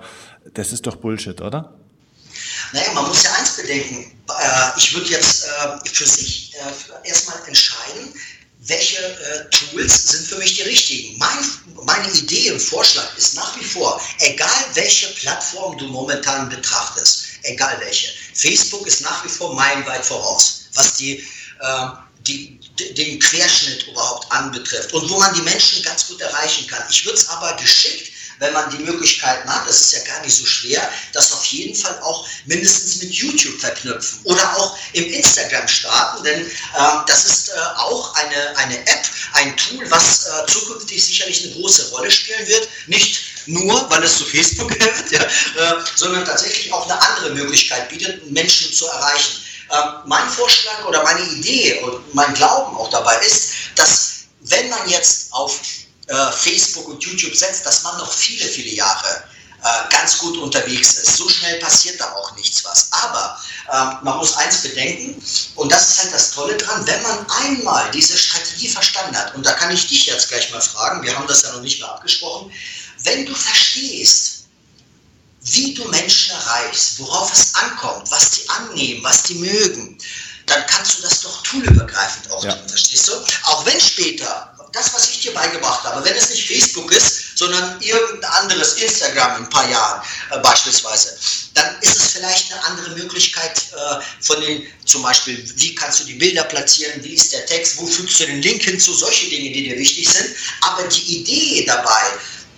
[0.54, 1.74] Das ist doch Bullshit, oder?
[2.72, 4.12] Naja, man muss ja eins bedenken.
[4.30, 8.14] Äh, ich würde jetzt äh, für sich äh, erstmal entscheiden,
[8.68, 11.20] welche Tools sind für mich die richtigen.
[11.20, 11.38] Mein,
[11.84, 17.80] meine Idee und Vorschlag ist nach wie vor, egal welche Plattform du momentan betrachtest, egal
[17.80, 21.20] welche, Facebook ist nach wie vor meilenweit voraus, was die,
[21.60, 21.88] äh,
[22.22, 22.60] die,
[22.96, 26.84] den Querschnitt überhaupt anbetrifft und wo man die Menschen ganz gut erreichen kann.
[26.90, 30.36] Ich würde es aber geschickt wenn man die Möglichkeiten hat, das ist ja gar nicht
[30.36, 35.68] so schwer, das auf jeden Fall auch mindestens mit YouTube verknüpfen oder auch im Instagram
[35.68, 36.52] starten, denn äh,
[37.08, 41.90] das ist äh, auch eine, eine App, ein Tool, was äh, zukünftig sicherlich eine große
[41.92, 42.68] Rolle spielen wird.
[42.88, 47.90] Nicht nur, weil es zu Facebook gehört, ja, äh, sondern tatsächlich auch eine andere Möglichkeit
[47.90, 49.42] bietet, Menschen zu erreichen.
[49.72, 54.88] Ähm, mein Vorschlag oder meine Idee und mein Glauben auch dabei ist, dass wenn man
[54.88, 55.60] jetzt auf
[56.08, 59.24] äh, Facebook und YouTube setzt, dass man noch viele, viele Jahre
[59.64, 61.18] äh, ganz gut unterwegs ist.
[61.18, 62.88] So schnell passiert da auch nichts was.
[62.92, 63.40] Aber
[63.72, 65.22] äh, man muss eins bedenken,
[65.56, 69.44] und das ist halt das Tolle dran, wenn man einmal diese Strategie verstanden hat, und
[69.46, 71.90] da kann ich dich jetzt gleich mal fragen, wir haben das ja noch nicht mehr
[71.90, 72.52] abgesprochen,
[73.04, 74.46] wenn du verstehst,
[75.42, 79.98] wie du Menschen erreichst, worauf es ankommt, was die annehmen, was die mögen,
[80.48, 82.54] dann kannst du das doch toolübergreifend auch ja.
[82.54, 83.14] tun, verstehst du?
[83.44, 87.82] Auch wenn später das, was ich dir beigebracht habe, wenn es nicht Facebook ist, sondern
[87.82, 91.18] irgendein anderes Instagram in ein paar Jahren äh, beispielsweise,
[91.54, 96.04] dann ist es vielleicht eine andere Möglichkeit äh, von den, zum Beispiel, wie kannst du
[96.06, 99.52] die Bilder platzieren, wie ist der Text, wo fügst du den Link hinzu, solche Dinge,
[99.52, 100.36] die dir wichtig sind.
[100.62, 102.04] Aber die Idee dabei,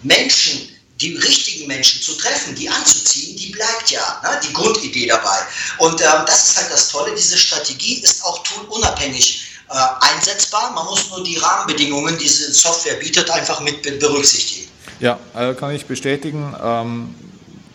[0.03, 4.39] Menschen die richtigen Menschen zu treffen, die anzuziehen, die bleibt ja, ne?
[4.43, 5.45] die Grundidee dabei.
[5.77, 10.71] Und ähm, das ist halt das Tolle, diese Strategie ist auch toolunabhängig äh, einsetzbar.
[10.73, 14.69] Man muss nur die Rahmenbedingungen, die diese Software bietet, einfach mit berücksichtigen.
[14.99, 16.55] Ja, äh, kann ich bestätigen.
[16.61, 17.15] Ähm,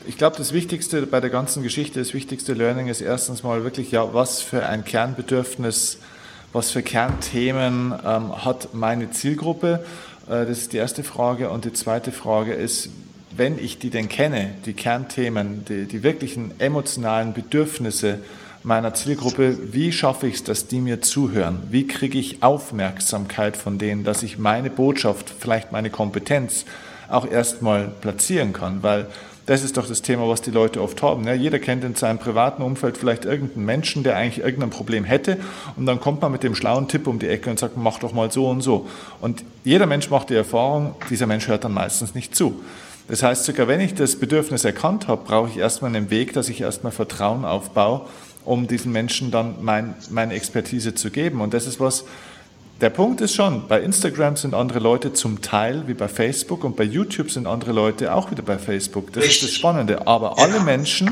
[0.07, 3.93] ich glaube, das Wichtigste bei der ganzen Geschichte, das wichtigste Learning ist erstens mal wirklich,
[3.93, 5.99] ja, was für ein Kernbedürfnis,
[6.53, 9.85] was für Kernthemen ähm, hat meine Zielgruppe?
[10.27, 11.51] Äh, das ist die erste Frage.
[11.51, 12.89] Und die zweite Frage ist,
[13.37, 18.19] wenn ich die denn kenne, die Kernthemen, die, die wirklichen emotionalen Bedürfnisse,
[18.65, 21.63] meiner Zielgruppe, wie schaffe ich es, dass die mir zuhören?
[21.71, 26.65] Wie kriege ich Aufmerksamkeit von denen, dass ich meine Botschaft, vielleicht meine Kompetenz
[27.09, 28.83] auch erstmal platzieren kann?
[28.83, 29.09] Weil
[29.45, 31.27] Das ist doch das Thema, was die Leute oft haben.
[31.27, 35.37] Ja, jeder kennt in seinem privaten Umfeld vielleicht irgendeinen Menschen, der eigentlich irgendein Problem hätte
[35.77, 38.13] und dann kommt man mit dem schlauen Tipp um die Ecke und sagt, mach doch
[38.13, 38.87] mal so und so.
[39.21, 42.63] Und jeder Mensch macht die Erfahrung, dieser Mensch hört dann meistens nicht zu.
[43.09, 46.49] Das heißt, sogar wenn ich das Bedürfnis erkannt habe, brauche ich erstmal einen Weg, dass
[46.49, 48.03] ich erstmal Vertrauen aufbaue,
[48.45, 51.41] um diesen Menschen dann mein, meine Expertise zu geben.
[51.41, 52.05] Und das ist was,
[52.81, 56.77] der Punkt ist schon, bei Instagram sind andere Leute zum Teil wie bei Facebook und
[56.77, 59.13] bei YouTube sind andere Leute auch wieder bei Facebook.
[59.13, 59.43] Das Richtig.
[59.43, 60.07] ist das Spannende.
[60.07, 61.11] Aber alle Menschen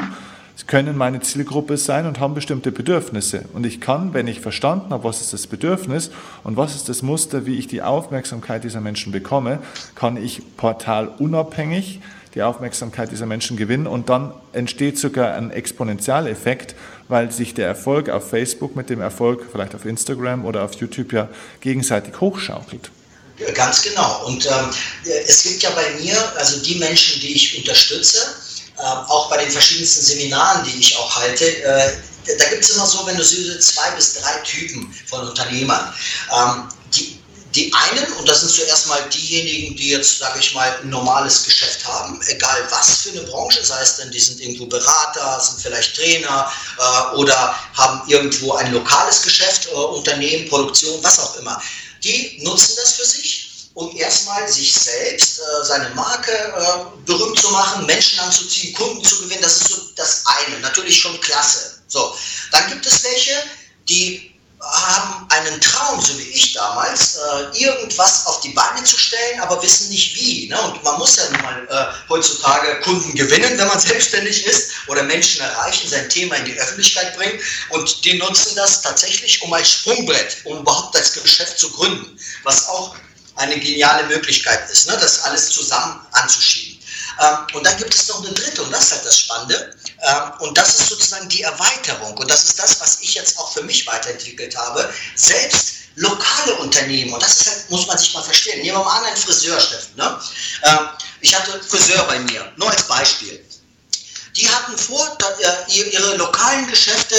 [0.66, 3.44] können meine Zielgruppe sein und haben bestimmte Bedürfnisse.
[3.54, 6.10] Und ich kann, wenn ich verstanden habe, was ist das Bedürfnis
[6.44, 9.60] und was ist das Muster, wie ich die Aufmerksamkeit dieser Menschen bekomme,
[9.94, 12.00] kann ich portalunabhängig
[12.34, 16.74] die Aufmerksamkeit dieser Menschen gewinnen und dann entsteht sogar ein Exponentialeffekt,
[17.08, 21.12] weil sich der Erfolg auf Facebook mit dem Erfolg vielleicht auf Instagram oder auf YouTube
[21.12, 21.28] ja
[21.60, 22.90] gegenseitig hochschaukelt.
[23.54, 24.26] Ganz genau.
[24.26, 24.70] Und ähm,
[25.26, 28.18] es gibt ja bei mir, also die Menschen, die ich unterstütze,
[28.76, 31.90] äh, auch bei den verschiedensten Seminaren, die ich auch halte, äh,
[32.38, 35.92] da gibt es immer so, wenn du siehst, zwei bis drei Typen von Unternehmern.
[36.30, 37.19] Ähm, die
[37.54, 41.42] die einen, und das sind zuerst mal diejenigen, die jetzt, sage ich mal, ein normales
[41.42, 45.60] Geschäft haben, egal was für eine Branche, sei es denn, die sind irgendwo Berater, sind
[45.60, 51.60] vielleicht Trainer äh, oder haben irgendwo ein lokales Geschäft, äh, Unternehmen, Produktion, was auch immer.
[52.04, 57.50] Die nutzen das für sich, um erstmal sich selbst, äh, seine Marke äh, berühmt zu
[57.50, 59.42] machen, Menschen anzuziehen, Kunden zu gewinnen.
[59.42, 60.60] Das ist so das eine.
[60.60, 61.80] Natürlich schon klasse.
[61.88, 62.14] So,
[62.52, 63.34] dann gibt es welche,
[63.88, 64.29] die
[64.60, 69.62] haben einen Traum, so wie ich damals, äh, irgendwas auf die Beine zu stellen, aber
[69.62, 70.48] wissen nicht wie.
[70.48, 70.60] Ne?
[70.60, 75.02] Und man muss ja nun mal äh, heutzutage Kunden gewinnen, wenn man selbstständig ist oder
[75.04, 77.40] Menschen erreichen, sein Thema in die Öffentlichkeit bringen.
[77.70, 82.68] Und die nutzen das tatsächlich um als Sprungbrett, um überhaupt das Geschäft zu gründen, was
[82.68, 82.94] auch
[83.36, 84.98] eine geniale Möglichkeit ist, ne?
[85.00, 86.78] das alles zusammen anzuschieben.
[87.20, 89.74] Ähm, und dann gibt es noch eine dritte, und das ist halt das Spannende.
[90.02, 92.16] Ähm, und das ist sozusagen die Erweiterung.
[92.16, 94.92] Und das ist das, was ich jetzt auch für mich weiterentwickelt habe.
[95.14, 98.62] Selbst lokale Unternehmen, und das halt, muss man sich mal verstehen.
[98.62, 99.96] Nehmen wir mal an, ein Friseur, Steffen.
[99.96, 100.20] Ne?
[100.64, 100.88] Ähm,
[101.20, 103.44] ich hatte Friseur bei mir, nur als Beispiel.
[104.36, 107.16] Die hatten vor, äh, ihre lokalen Geschäfte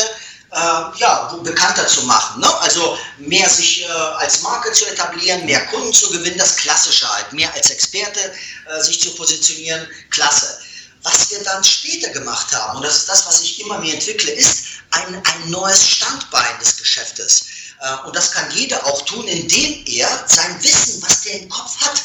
[0.52, 2.42] äh, ja, bekannter zu machen.
[2.42, 2.60] Ne?
[2.62, 7.32] Also mehr sich äh, als Marke zu etablieren, mehr Kunden zu gewinnen, das Klassische halt,
[7.34, 10.60] mehr als Experte äh, sich zu positionieren, klasse.
[11.04, 14.32] Was wir dann später gemacht haben, und das ist das, was ich immer mehr entwickle,
[14.32, 17.46] ist ein, ein neues Standbein des Geschäftes.
[17.80, 21.80] Äh, und das kann jeder auch tun, indem er sein Wissen, was der im Kopf
[21.82, 22.02] hat,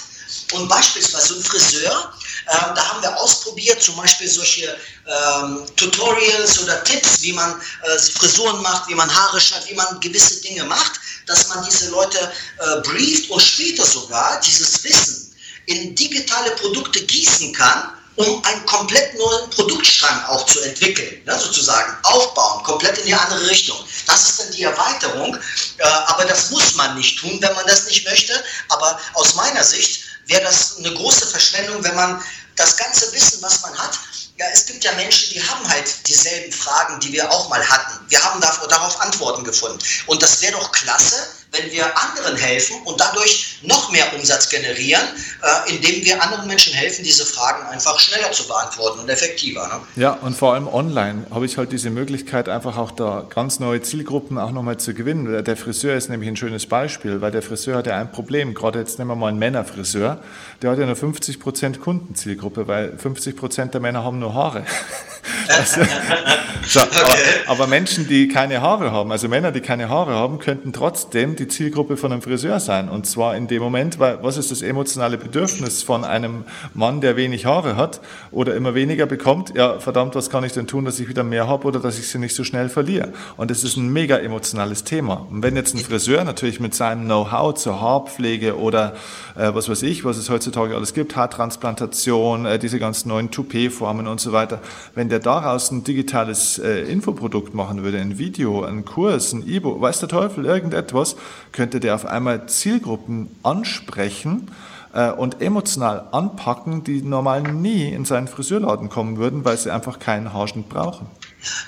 [0.52, 2.12] und beispielsweise ein Friseur,
[2.48, 7.98] ähm, da haben wir ausprobiert, zum Beispiel solche ähm, Tutorials oder Tipps, wie man äh,
[7.98, 12.32] Frisuren macht, wie man Haare schneidet, wie man gewisse Dinge macht, dass man diese Leute
[12.58, 15.34] äh, brieft und später sogar dieses Wissen
[15.66, 21.96] in digitale Produkte gießen kann, um einen komplett neuen Produktstrang auch zu entwickeln, ne, sozusagen
[22.02, 23.78] aufbauen, komplett in die andere Richtung.
[24.06, 27.86] Das ist dann die Erweiterung, äh, aber das muss man nicht tun, wenn man das
[27.86, 28.32] nicht möchte.
[28.68, 32.22] Aber aus meiner Sicht wäre das eine große Verschwendung, wenn man
[32.56, 33.98] das ganze Wissen, was man hat,
[34.38, 38.04] ja, es gibt ja Menschen, die haben halt dieselben Fragen, die wir auch mal hatten.
[38.08, 39.78] Wir haben darauf Antworten gefunden.
[40.06, 41.16] Und das wäre doch klasse,
[41.58, 45.02] wenn wir anderen helfen und dadurch noch mehr Umsatz generieren,
[45.42, 49.66] äh, indem wir anderen Menschen helfen, diese Fragen einfach schneller zu beantworten und effektiver.
[49.68, 50.02] Ne?
[50.02, 53.82] Ja, und vor allem online habe ich halt diese Möglichkeit, einfach auch da ganz neue
[53.82, 55.44] Zielgruppen auch nochmal zu gewinnen.
[55.44, 58.54] Der Friseur ist nämlich ein schönes Beispiel, weil der Friseur hat ja ein Problem.
[58.54, 60.22] Gerade jetzt nehmen wir mal einen Männerfriseur,
[60.62, 64.64] der hat ja nur 50 Prozent Kundenzielgruppe, weil 50 Prozent der Männer haben nur Haare.
[65.48, 65.80] also,
[66.66, 67.14] so, aber,
[67.46, 71.45] aber Menschen, die keine Haare haben, also Männer, die keine Haare haben, könnten trotzdem die
[71.48, 72.88] Zielgruppe von einem Friseur sein.
[72.88, 77.16] Und zwar in dem Moment, weil was ist das emotionale Bedürfnis von einem Mann, der
[77.16, 79.54] wenig Haare hat oder immer weniger bekommt?
[79.54, 82.08] Ja, verdammt, was kann ich denn tun, dass ich wieder mehr habe oder dass ich
[82.08, 83.12] sie nicht so schnell verliere?
[83.36, 85.26] Und das ist ein mega emotionales Thema.
[85.30, 88.94] Und wenn jetzt ein Friseur natürlich mit seinem Know-how zur Haarpflege oder
[89.36, 94.06] äh, was weiß ich, was es heutzutage alles gibt, Haartransplantation, äh, diese ganzen neuen Toupet-Formen
[94.06, 94.60] und so weiter,
[94.94, 99.80] wenn der daraus ein digitales äh, Infoprodukt machen würde, ein Video, ein Kurs, ein E-Book,
[99.80, 101.16] weiß der Teufel, irgendetwas,
[101.52, 104.50] könnte der auf einmal Zielgruppen ansprechen
[104.92, 109.98] äh, und emotional anpacken, die normal nie in seinen Friseurladen kommen würden, weil sie einfach
[109.98, 111.06] keinen Haarschnitt brauchen.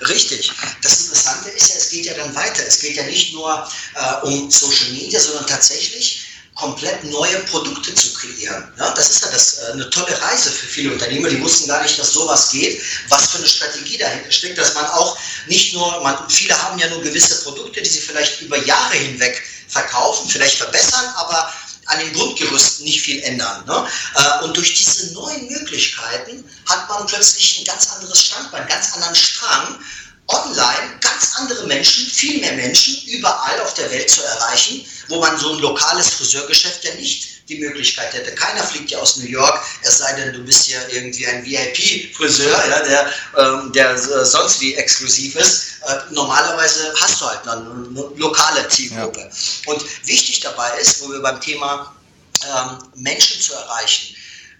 [0.07, 0.51] Richtig.
[0.81, 2.63] Das Interessante ist ja, es geht ja dann weiter.
[2.67, 6.25] Es geht ja nicht nur äh, um Social Media, sondern tatsächlich
[6.59, 8.63] komplett neue Produkte zu kreieren.
[8.77, 11.29] Ja, das ist ja das, äh, eine tolle Reise für viele Unternehmer.
[11.29, 14.85] Die wussten gar nicht, dass sowas geht, was für eine Strategie dahinter steckt, dass man
[14.87, 15.17] auch
[15.47, 19.41] nicht nur, man, viele haben ja nur gewisse Produkte, die sie vielleicht über Jahre hinweg
[19.69, 21.53] verkaufen, vielleicht verbessern, aber
[21.85, 23.65] an den Grundgerüsten nicht viel ändern.
[23.65, 23.87] Ne?
[24.15, 28.93] Äh, und durch diese neuen Möglichkeiten hat man plötzlich ein ganz anderes Standbein, einen ganz
[28.93, 29.79] anderen Strang,
[30.27, 35.37] online ganz andere Menschen, viel mehr Menschen überall auf der Welt zu erreichen, wo man
[35.39, 38.33] so ein lokales Friseurgeschäft ja nicht die Möglichkeit hätte.
[38.35, 42.67] Keiner fliegt ja aus New York, es sei denn, du bist ja irgendwie ein VIP-Friseur,
[42.69, 45.81] ja, der, ähm, der äh, sonst wie exklusiv ist.
[45.87, 49.19] Äh, normalerweise hast du halt eine, eine lokale Zielgruppe.
[49.19, 49.73] Ja.
[49.73, 51.95] Und wichtig dabei ist, wo wir beim Thema
[52.45, 54.15] ähm, Menschen zu erreichen,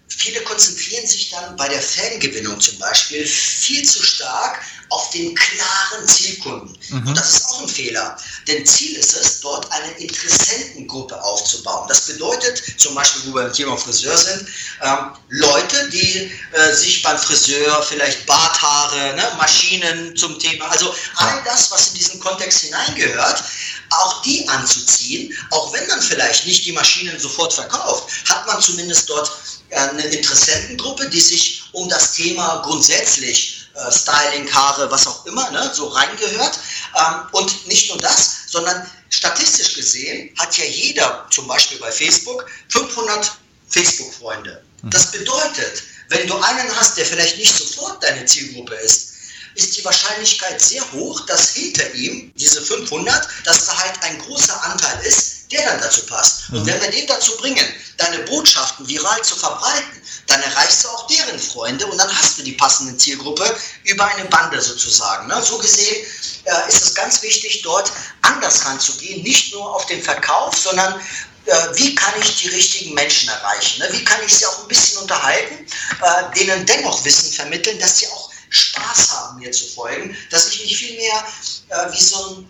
[0.09, 6.07] viele konzentrieren sich dann bei der Fangewinnung zum Beispiel viel zu stark auf den klaren
[6.07, 6.75] Zielkunden.
[6.89, 7.07] Mhm.
[7.07, 8.17] Und das ist auch ein Fehler.
[8.47, 11.87] Denn Ziel ist es, dort eine Interessentengruppe aufzubauen.
[11.87, 14.47] Das bedeutet, zum Beispiel, wo wir beim Thema Friseur sind,
[14.81, 21.41] ähm, Leute, die äh, sich beim Friseur vielleicht Barthaare, ne, Maschinen zum Thema, also all
[21.45, 23.43] das, was in diesen Kontext hineingehört,
[23.91, 29.09] auch die anzuziehen, auch wenn man vielleicht nicht die Maschinen sofort verkauft, hat man zumindest
[29.09, 29.31] dort
[29.71, 35.71] eine Interessentengruppe, die sich um das Thema grundsätzlich äh, Styling, Haare, was auch immer, ne,
[35.73, 36.59] so reingehört.
[36.95, 42.45] Ähm, und nicht nur das, sondern statistisch gesehen hat ja jeder, zum Beispiel bei Facebook,
[42.69, 43.31] 500
[43.69, 44.63] Facebook-Freunde.
[44.81, 44.89] Mhm.
[44.89, 49.09] Das bedeutet, wenn du einen hast, der vielleicht nicht sofort deine Zielgruppe ist,
[49.55, 54.63] ist die Wahrscheinlichkeit sehr hoch, dass hinter ihm, diese 500, dass da halt ein großer
[54.63, 56.49] Anteil ist, der dann dazu passt.
[56.51, 56.67] Und mhm.
[56.67, 57.65] wenn wir den dazu bringen,
[57.97, 62.43] deine Botschaften viral zu verbreiten, dann erreichst du auch deren Freunde und dann hast du
[62.43, 65.27] die passende Zielgruppe über eine Bande sozusagen.
[65.27, 65.41] Ne?
[65.41, 66.05] So gesehen
[66.45, 71.01] äh, ist es ganz wichtig, dort anders ranzugehen, nicht nur auf den Verkauf, sondern
[71.45, 73.79] äh, wie kann ich die richtigen Menschen erreichen?
[73.79, 73.89] Ne?
[73.91, 75.65] Wie kann ich sie auch ein bisschen unterhalten,
[76.01, 80.61] äh, denen dennoch Wissen vermitteln, dass sie auch Spaß haben, mir zu folgen, dass ich
[80.61, 81.25] mich viel mehr
[81.69, 82.49] äh, wie so ein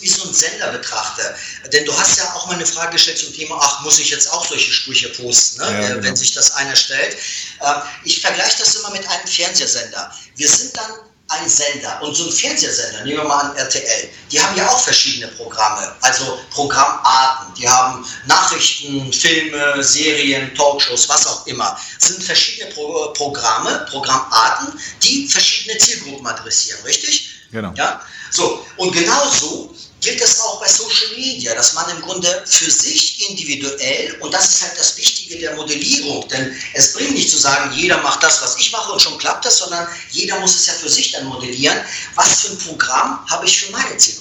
[0.00, 1.34] wie so ein Sender betrachte.
[1.72, 4.32] Denn du hast ja auch mal eine Frage gestellt zum Thema, ach, muss ich jetzt
[4.32, 5.72] auch solche Sprüche posten, ne?
[5.72, 6.02] ja, genau.
[6.02, 7.16] wenn sich das einer stellt.
[7.60, 10.12] Ähm, ich vergleiche das immer mit einem Fernsehsender.
[10.36, 10.90] Wir sind dann
[11.30, 14.80] ein Sender und so ein Fernsehsender, nehmen wir mal an RTL, die haben ja auch
[14.80, 17.54] verschiedene Programme, also Programmarten.
[17.54, 21.78] Die haben Nachrichten, Filme, Serien, Talkshows, was auch immer.
[22.00, 27.30] Es sind verschiedene Pro Programme, Programmarten, die verschiedene Zielgruppen adressieren, richtig?
[27.52, 27.72] Genau.
[27.76, 28.00] Ja?
[28.30, 33.28] So, und genauso gilt es auch bei Social Media, dass man im Grunde für sich
[33.28, 37.72] individuell, und das ist halt das Wichtige der Modellierung, denn es bringt nicht zu sagen,
[37.74, 40.72] jeder macht das, was ich mache und schon klappt das, sondern jeder muss es ja
[40.74, 41.80] für sich dann modellieren.
[42.14, 44.19] Was für ein Programm habe ich für meine Zielgruppe?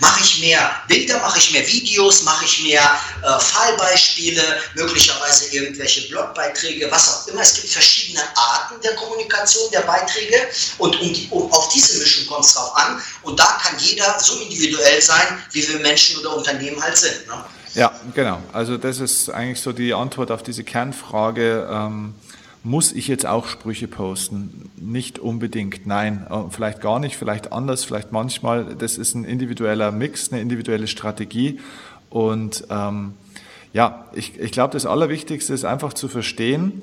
[0.00, 2.82] Mache ich mehr Bilder, mache ich mehr Videos, mache ich mehr
[3.22, 4.42] äh, Fallbeispiele,
[4.74, 7.42] möglicherweise irgendwelche Blogbeiträge, was auch immer.
[7.42, 10.36] Es gibt verschiedene Arten der Kommunikation, der Beiträge
[10.78, 14.18] und um, die, um auf diese Mischung kommt es drauf an und da kann jeder
[14.20, 17.26] so individuell sein, wie wir Menschen oder Unternehmen halt sind.
[17.26, 17.44] Ne?
[17.74, 18.42] Ja, genau.
[18.52, 21.68] Also das ist eigentlich so die Antwort auf diese Kernfrage.
[21.70, 22.14] Ähm,
[22.66, 24.70] muss ich jetzt auch Sprüche posten?
[24.76, 26.26] Nicht unbedingt, nein.
[26.28, 28.74] Äh, vielleicht gar nicht, vielleicht anders, vielleicht manchmal.
[28.74, 31.60] Das ist ein individueller Mix, eine individuelle Strategie.
[32.10, 33.14] Und ähm,
[33.72, 36.82] ja, ich, ich glaube, das Allerwichtigste ist einfach zu verstehen,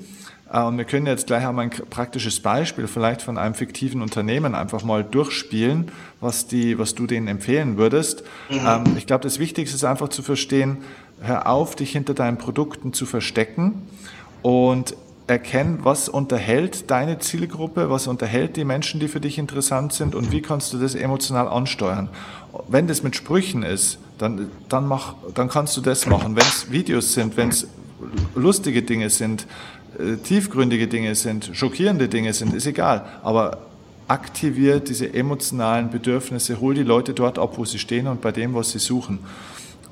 [0.50, 4.54] äh, und wir können jetzt gleich einmal ein praktisches Beispiel vielleicht von einem fiktiven Unternehmen
[4.54, 8.24] einfach mal durchspielen, was, die, was du denen empfehlen würdest.
[8.48, 8.60] Mhm.
[8.66, 10.78] Ähm, ich glaube, das Wichtigste ist einfach zu verstehen,
[11.20, 13.82] hör auf, dich hinter deinen Produkten zu verstecken
[14.40, 20.14] und erkennen, was unterhält deine Zielgruppe, was unterhält die Menschen, die für dich interessant sind
[20.14, 22.08] und wie kannst du das emotional ansteuern.
[22.68, 26.36] Wenn das mit Sprüchen ist, dann, dann, mach, dann kannst du das machen.
[26.36, 27.66] Wenn es Videos sind, wenn es
[28.34, 29.46] lustige Dinge sind,
[29.98, 33.04] äh, tiefgründige Dinge sind, schockierende Dinge sind, ist egal.
[33.22, 33.58] Aber
[34.08, 38.54] aktiviert diese emotionalen Bedürfnisse, hol die Leute dort ab, wo sie stehen und bei dem,
[38.54, 39.20] was sie suchen.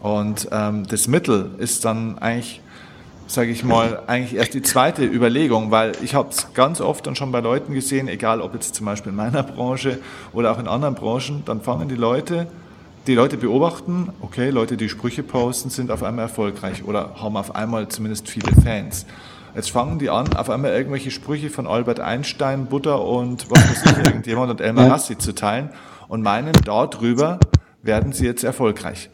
[0.02, 2.60] Und ähm, das Mittel ist dann eigentlich
[3.32, 7.16] sage ich mal, eigentlich erst die zweite Überlegung, weil ich habe es ganz oft dann
[7.16, 9.98] schon bei Leuten gesehen, egal ob jetzt zum Beispiel in meiner Branche
[10.32, 12.46] oder auch in anderen Branchen, dann fangen die Leute,
[13.06, 17.54] die Leute beobachten, okay, Leute, die Sprüche posten, sind auf einmal erfolgreich oder haben auf
[17.54, 19.06] einmal zumindest viele Fans.
[19.54, 23.92] Jetzt fangen die an, auf einmal irgendwelche Sprüche von Albert Einstein, Buddha und was weiß
[23.92, 25.70] ich, irgendjemand und Elmar Rassi zu teilen
[26.08, 27.38] und meinen, darüber
[27.82, 29.10] werden sie jetzt erfolgreich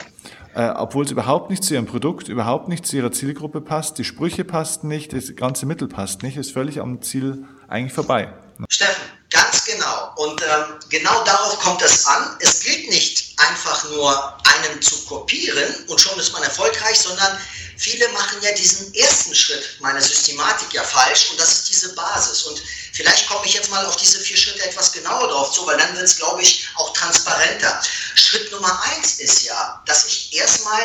[0.59, 4.05] äh, obwohl es überhaupt nicht zu ihrem Produkt, überhaupt nicht zu ihrer Zielgruppe passt, die
[4.05, 8.33] Sprüche passen nicht, das ganze Mittel passt nicht, ist völlig am Ziel eigentlich vorbei.
[8.69, 10.15] Steffen, ganz genau.
[10.17, 12.37] Und ähm, genau darauf kommt es an.
[12.41, 17.39] Es gilt nicht einfach nur einen zu kopieren und schon ist man erfolgreich, sondern
[17.77, 22.43] viele machen ja diesen ersten Schritt meiner Systematik ja falsch und das ist diese Basis.
[22.43, 22.61] Und
[22.93, 25.95] vielleicht komme ich jetzt mal auf diese vier Schritte etwas genauer drauf zu, weil dann
[25.95, 27.81] wird es, glaube ich, auch transparenter.
[28.15, 30.83] Schritt Nummer eins ist ja, dass ich erstmal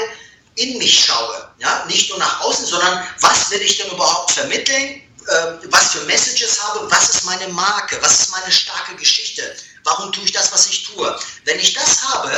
[0.55, 5.01] in mich schaue, ja, nicht nur nach außen, sondern was will ich denn überhaupt vermitteln,
[5.27, 10.11] äh, was für Messages habe, was ist meine Marke, was ist meine starke Geschichte, warum
[10.11, 11.19] tue ich das, was ich tue.
[11.45, 12.31] Wenn ich das habe,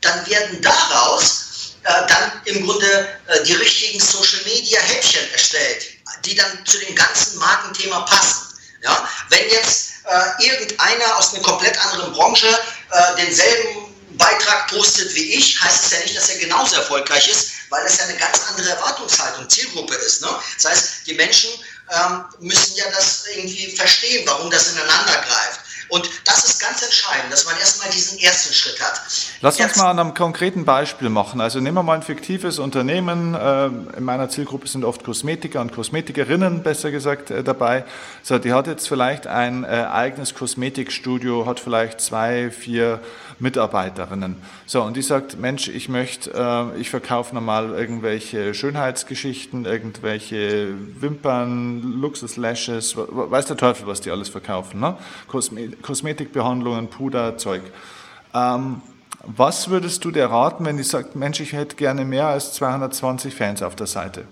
[0.00, 5.86] dann werden daraus äh, dann im Grunde äh, die richtigen Social Media Häppchen erstellt,
[6.24, 8.58] die dann zu dem ganzen Markenthema passen.
[8.82, 9.08] Ja?
[9.30, 12.48] Wenn jetzt äh, irgendeiner aus einer komplett anderen Branche
[12.90, 17.50] äh, denselben Beitrag postet wie ich, heißt es ja nicht, dass er genauso erfolgreich ist,
[17.70, 20.22] weil es ja eine ganz andere Erwartungshaltung, Zielgruppe ist.
[20.22, 20.28] Ne?
[20.54, 21.50] Das heißt, die Menschen
[21.90, 25.60] ähm, müssen ja das irgendwie verstehen, warum das ineinander greift.
[25.88, 29.00] Und das ist ganz entscheidend, dass man erstmal diesen ersten Schritt hat.
[29.40, 31.40] Lass uns mal an einem konkreten Beispiel machen.
[31.40, 33.36] Also nehmen wir mal ein fiktives Unternehmen.
[33.38, 37.84] Ähm, in meiner Zielgruppe sind oft Kosmetiker und Kosmetikerinnen, besser gesagt, äh, dabei.
[38.22, 43.00] So, die hat jetzt vielleicht ein äh, eigenes Kosmetikstudio, hat vielleicht zwei, vier
[43.38, 44.36] Mitarbeiterinnen.
[44.66, 51.82] So, und die sagt, Mensch, ich möchte, äh, ich verkaufe normal irgendwelche Schönheitsgeschichten, irgendwelche Wimpern,
[52.00, 54.96] Luxuslashes, weiß der Teufel, was die alles verkaufen, ne?
[55.82, 57.62] Kosmetikbehandlungen, Puder, Zeug.
[58.34, 58.80] Ähm,
[59.24, 63.34] was würdest du dir raten, wenn die sagt, Mensch, ich hätte gerne mehr als 220
[63.34, 64.24] Fans auf der Seite?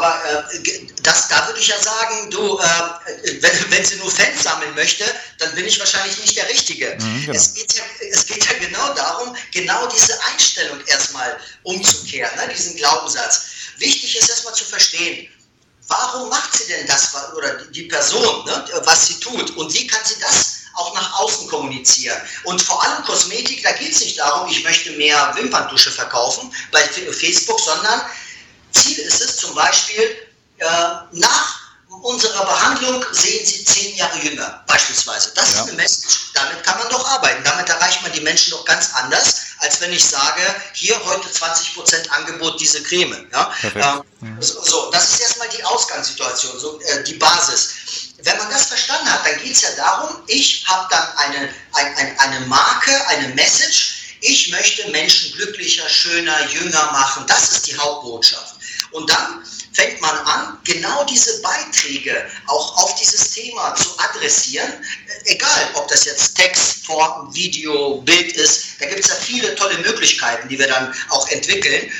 [0.00, 4.42] Aber äh, das, da würde ich ja sagen, du, äh, wenn, wenn sie nur Fans
[4.42, 5.04] sammeln möchte,
[5.38, 6.96] dann bin ich wahrscheinlich nicht der Richtige.
[6.98, 7.36] Mhm, genau.
[7.36, 12.76] es, geht ja, es geht ja genau darum, genau diese Einstellung erstmal umzukehren, ne, diesen
[12.76, 13.42] Glaubenssatz.
[13.76, 15.28] Wichtig ist erstmal zu verstehen,
[15.88, 20.00] warum macht sie denn das oder die Person, ne, was sie tut und wie kann
[20.04, 22.16] sie das auch nach außen kommunizieren.
[22.44, 26.80] Und vor allem Kosmetik, da geht es nicht darum, ich möchte mehr Wimperndusche verkaufen bei
[27.12, 28.02] Facebook, sondern
[28.72, 30.16] Ziel ist es zum Beispiel,
[30.58, 30.66] äh,
[31.12, 31.60] nach
[32.02, 35.32] unserer Behandlung sehen Sie zehn Jahre jünger, beispielsweise.
[35.34, 35.60] Das ja.
[35.60, 36.32] ist eine Message.
[36.34, 37.42] Damit kann man doch arbeiten.
[37.44, 40.42] Damit erreicht man die Menschen doch ganz anders, als wenn ich sage,
[40.72, 43.28] hier heute 20% Angebot diese Creme.
[43.32, 43.52] Ja?
[43.74, 44.40] Ähm, mhm.
[44.40, 47.70] so, das ist erstmal die Ausgangssituation, so, äh, die Basis.
[48.22, 51.96] Wenn man das verstanden hat, dann geht es ja darum, ich habe dann eine, ein,
[51.96, 57.24] ein, eine Marke, eine Message, ich möchte Menschen glücklicher, schöner, jünger machen.
[57.26, 58.56] Das ist die Hauptbotschaft.
[58.92, 64.72] Und dann fängt man an, genau diese Beiträge auch auf dieses Thema zu adressieren,
[65.26, 69.78] egal ob das jetzt Text, Form, Video, Bild ist, da gibt es ja viele tolle
[69.78, 71.90] Möglichkeiten, die wir dann auch entwickeln.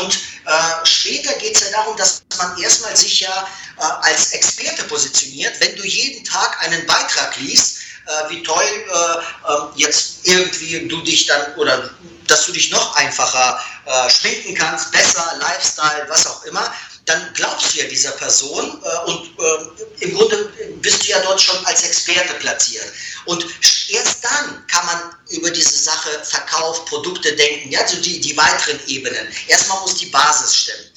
[0.00, 3.48] Und äh, später geht es ja darum, dass man erstmal sich ja
[3.78, 5.54] äh, als Experte positioniert.
[5.60, 11.26] Wenn du jeden Tag einen Beitrag liest, äh, wie toll ähm, jetzt irgendwie du dich
[11.26, 11.90] dann oder
[12.26, 16.72] dass du dich noch einfacher äh, schminken kannst, besser, Lifestyle, was auch immer,
[17.06, 20.50] dann glaubst du ja dieser Person äh, und äh, im Grunde
[20.80, 22.86] bist du ja dort schon als Experte platziert.
[23.26, 23.44] Und
[23.88, 28.80] erst dann kann man über diese Sache Verkauf, Produkte denken, ja, so die, die weiteren
[28.86, 29.28] Ebenen.
[29.48, 30.90] Erstmal muss die Basis stimmen.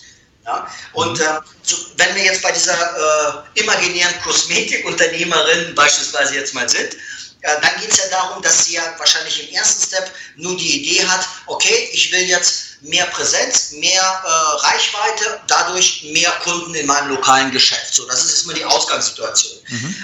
[0.48, 0.68] Ja?
[0.94, 1.26] Und mhm.
[1.26, 6.96] äh, so, wenn wir jetzt bei dieser äh, imaginären Kosmetikunternehmerin beispielsweise jetzt mal sind,
[7.42, 10.82] äh, dann geht es ja darum, dass sie ja wahrscheinlich im ersten Step nur die
[10.82, 16.88] Idee hat, okay, ich will jetzt mehr Präsenz, mehr äh, Reichweite, dadurch mehr Kunden in
[16.88, 17.94] meinem lokalen Geschäft.
[17.94, 19.60] So, das ist erstmal die Ausgangssituation.
[19.68, 19.96] Mhm.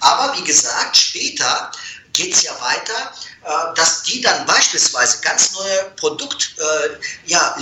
[0.00, 1.70] Aber wie gesagt, später
[2.12, 3.12] geht es ja weiter,
[3.44, 7.56] äh, dass die dann beispielsweise ganz neue Produktlinien äh, ja,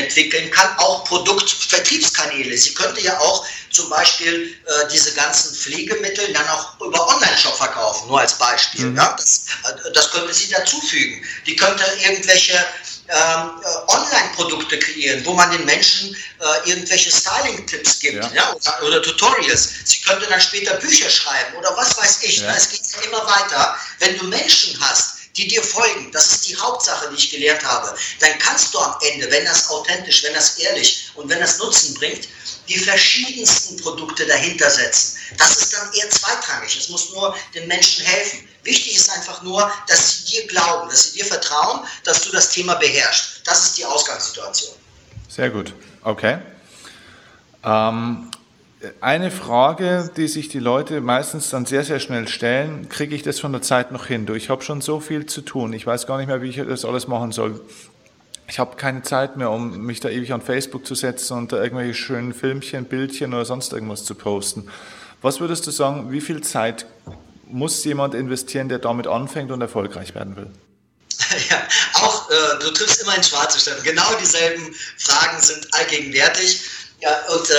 [0.00, 2.56] entwickeln kann, auch Produktvertriebskanäle.
[2.56, 8.08] Sie könnte ja auch zum Beispiel äh, diese ganzen Pflegemittel dann auch über Online-Shop verkaufen,
[8.08, 8.86] nur als Beispiel.
[8.86, 8.96] Mhm.
[8.96, 9.14] Ja?
[9.18, 9.44] Das,
[9.92, 11.24] das könnte sie dazufügen.
[11.46, 12.58] Die könnte irgendwelche
[13.08, 18.30] Online-Produkte kreieren, wo man den Menschen äh, irgendwelche Styling-Tipps gibt ja.
[18.34, 19.70] ja oder, oder, Tutorials.
[19.84, 22.40] Sie könnte dann später Bücher schreiben oder was weiß ich.
[22.40, 22.54] Ja.
[22.54, 23.76] Es geht ja immer weiter.
[23.98, 27.96] Wenn du Menschen hast, die dir folgen, das ist die Hauptsache, die ich gelernt habe,
[28.20, 31.94] dann kannst du am Ende, wenn das authentisch, wenn das ehrlich und wenn das Nutzen
[31.94, 32.28] bringt,
[32.68, 35.16] die verschiedensten Produkte dahinter setzen.
[35.38, 36.76] Das ist dann eher zweitrangig.
[36.76, 38.48] Es muss nur den Menschen helfen.
[38.68, 42.50] Wichtig ist einfach nur, dass sie dir glauben, dass sie dir vertrauen, dass du das
[42.50, 43.40] Thema beherrschst.
[43.46, 44.74] Das ist die Ausgangssituation.
[45.28, 45.72] Sehr gut.
[46.02, 46.38] Okay.
[47.64, 48.30] Ähm,
[49.00, 53.40] eine Frage, die sich die Leute meistens dann sehr, sehr schnell stellen, kriege ich das
[53.40, 54.26] von der Zeit noch hin?
[54.26, 55.72] Du, ich habe schon so viel zu tun.
[55.72, 57.60] Ich weiß gar nicht mehr, wie ich das alles machen soll
[58.48, 61.62] ich habe keine Zeit mehr, um mich da ewig an Facebook zu setzen und da
[61.62, 64.68] irgendwelche schönen Filmchen, Bildchen oder sonst irgendwas zu posten.
[65.20, 66.86] Was würdest du sagen, wie viel Zeit
[67.50, 70.50] muss jemand investieren, der damit anfängt und erfolgreich werden will?
[71.50, 71.62] Ja,
[71.94, 73.82] auch äh, du triffst immer in schwarze Stellen.
[73.82, 76.62] Genau dieselben Fragen sind allgegenwärtig.
[77.00, 77.54] Ja, und äh,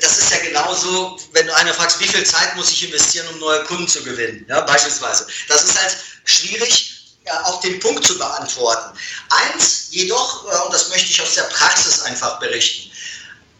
[0.00, 3.38] das ist ja genauso, wenn du einer fragst, wie viel Zeit muss ich investieren, um
[3.38, 5.26] neue Kunden zu gewinnen, ja, beispielsweise.
[5.48, 6.96] Das ist halt schwierig,
[7.44, 8.96] auf den Punkt zu beantworten.
[9.30, 12.90] Eins jedoch, äh, und das möchte ich aus der Praxis einfach berichten,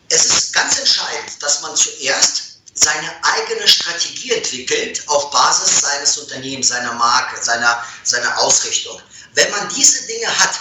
[0.08, 2.45] es ist ganz entscheidend, dass man zuerst
[2.76, 9.00] seine eigene Strategie entwickelt auf Basis seines Unternehmens, seiner Marke, seiner, seiner Ausrichtung.
[9.34, 10.54] Wenn man diese Dinge hat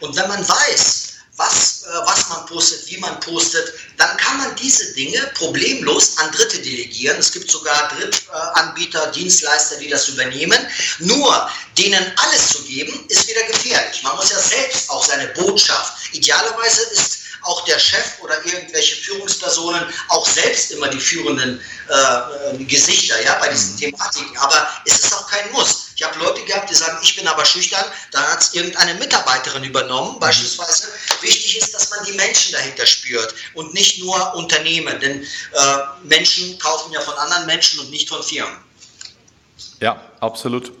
[0.00, 1.02] und wenn man weiß,
[1.36, 6.30] was, äh, was man postet, wie man postet, dann kann man diese Dinge problemlos an
[6.32, 7.18] Dritte delegieren.
[7.18, 10.58] Es gibt sogar Drittanbieter, Dienstleister, die das übernehmen.
[10.98, 14.02] Nur denen alles zu geben, ist wieder gefährlich.
[14.02, 19.82] Man muss ja selbst auch seine Botschaft, idealerweise ist auch der Chef oder irgendwelche Führungspersonen
[20.08, 23.78] auch selbst immer die führenden äh, äh, Gesichter ja, bei diesen mhm.
[23.78, 24.36] Thematiken.
[24.38, 25.88] Aber es ist auch kein Muss.
[25.96, 29.64] Ich habe Leute gehabt, die sagen, ich bin aber schüchtern, dann hat es irgendeine Mitarbeiterin
[29.64, 30.20] übernommen, mhm.
[30.20, 30.88] beispielsweise.
[31.20, 36.58] Wichtig ist, dass man die Menschen dahinter spürt und nicht nur Unternehmen, denn äh, Menschen
[36.58, 38.56] kaufen ja von anderen Menschen und nicht von Firmen.
[39.80, 40.72] Ja, absolut.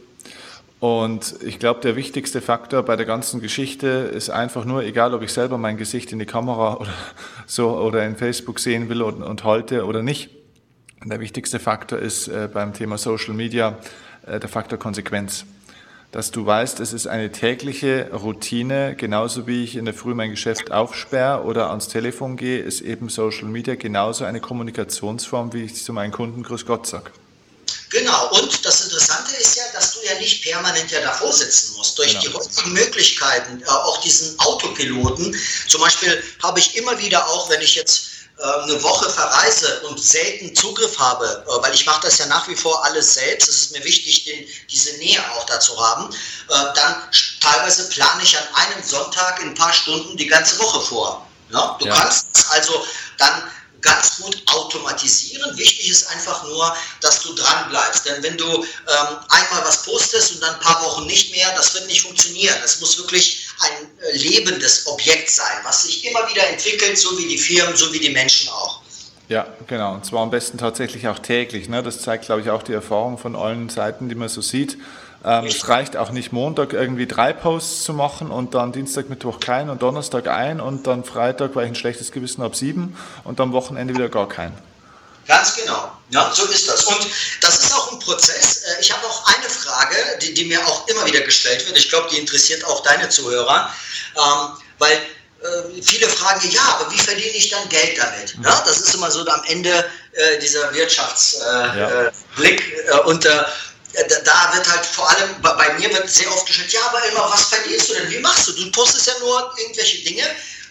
[0.82, 5.22] Und ich glaube, der wichtigste Faktor bei der ganzen Geschichte ist einfach nur, egal ob
[5.22, 6.92] ich selber mein Gesicht in die Kamera oder
[7.46, 10.30] so oder in Facebook sehen will und, und halte oder nicht.
[11.04, 13.78] Der wichtigste Faktor ist äh, beim Thema Social Media
[14.26, 15.44] äh, der Faktor Konsequenz.
[16.10, 20.30] Dass du weißt, es ist eine tägliche Routine, genauso wie ich in der Früh mein
[20.30, 25.76] Geschäft aufsperre oder ans Telefon gehe, ist eben Social Media genauso eine Kommunikationsform, wie ich
[25.76, 27.12] zu meinen Kunden Grüß Gott sage.
[27.92, 31.98] Genau, und das Interessante ist ja, dass du ja nicht permanent ja davor sitzen musst.
[31.98, 32.22] Durch genau.
[32.22, 35.38] die heutigen Möglichkeiten, äh, auch diesen Autopiloten,
[35.68, 40.02] zum Beispiel habe ich immer wieder auch, wenn ich jetzt äh, eine Woche verreise und
[40.02, 43.56] selten Zugriff habe, äh, weil ich mache das ja nach wie vor alles selbst, es
[43.56, 46.08] ist mir wichtig, den, diese Nähe auch dazu haben,
[46.48, 46.94] dann
[47.40, 51.28] teilweise plane ich an einem Sonntag in ein paar Stunden die ganze Woche vor.
[51.50, 51.76] Ja?
[51.78, 51.94] Du ja.
[51.94, 52.86] kannst also
[53.18, 53.42] dann
[53.82, 55.56] ganz gut automatisieren.
[55.58, 58.06] Wichtig ist einfach nur, dass du dran bleibst.
[58.06, 61.74] Denn wenn du ähm, einmal was postest und dann ein paar Wochen nicht mehr, das
[61.74, 62.56] wird nicht funktionieren.
[62.64, 67.28] Es muss wirklich ein äh, lebendes Objekt sein, was sich immer wieder entwickelt, so wie
[67.28, 68.80] die Firmen, so wie die Menschen auch.
[69.28, 69.94] Ja, genau.
[69.94, 71.68] Und zwar am besten tatsächlich auch täglich.
[71.68, 71.82] Ne?
[71.82, 74.76] Das zeigt, glaube ich, auch die Erfahrung von allen Seiten, die man so sieht.
[75.24, 79.38] Ähm, es reicht auch nicht Montag irgendwie drei Posts zu machen und dann Dienstag, Mittwoch
[79.38, 83.40] keinen und Donnerstag ein und dann Freitag, weil ich ein schlechtes Gewissen habe, sieben und
[83.40, 84.58] am Wochenende wieder gar keinen.
[85.26, 85.92] Ganz genau.
[86.10, 86.84] Ja, so ist das.
[86.84, 87.06] Und
[87.40, 88.62] das ist auch ein Prozess.
[88.62, 91.78] Äh, ich habe auch eine Frage, die, die, mir auch immer wieder gestellt wird.
[91.78, 93.72] Ich glaube, die interessiert auch deine Zuhörer.
[94.16, 94.48] Ähm,
[94.78, 98.36] weil äh, viele fragen, ja, aber wie verdiene ich dann Geld damit?
[98.36, 98.44] Mhm.
[98.44, 99.70] Ja, das ist immer so am Ende
[100.12, 102.60] äh, dieser Wirtschaftsblick.
[102.60, 102.98] Äh, ja.
[102.98, 103.26] Äh, und
[103.92, 107.44] da wird halt vor allem, bei mir wird sehr oft gestellt, ja, aber immer, was
[107.44, 108.10] verdienst du denn?
[108.10, 108.52] Wie machst du?
[108.52, 110.24] Du postest ja nur irgendwelche Dinge.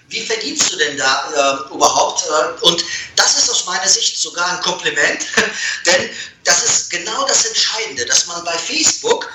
[0.09, 2.25] Wie verdienst du denn da äh, überhaupt?
[2.25, 2.83] Äh, und
[3.15, 5.25] das ist aus meiner Sicht sogar ein Kompliment,
[5.85, 6.09] denn
[6.43, 9.29] das ist genau das Entscheidende, dass man bei Facebook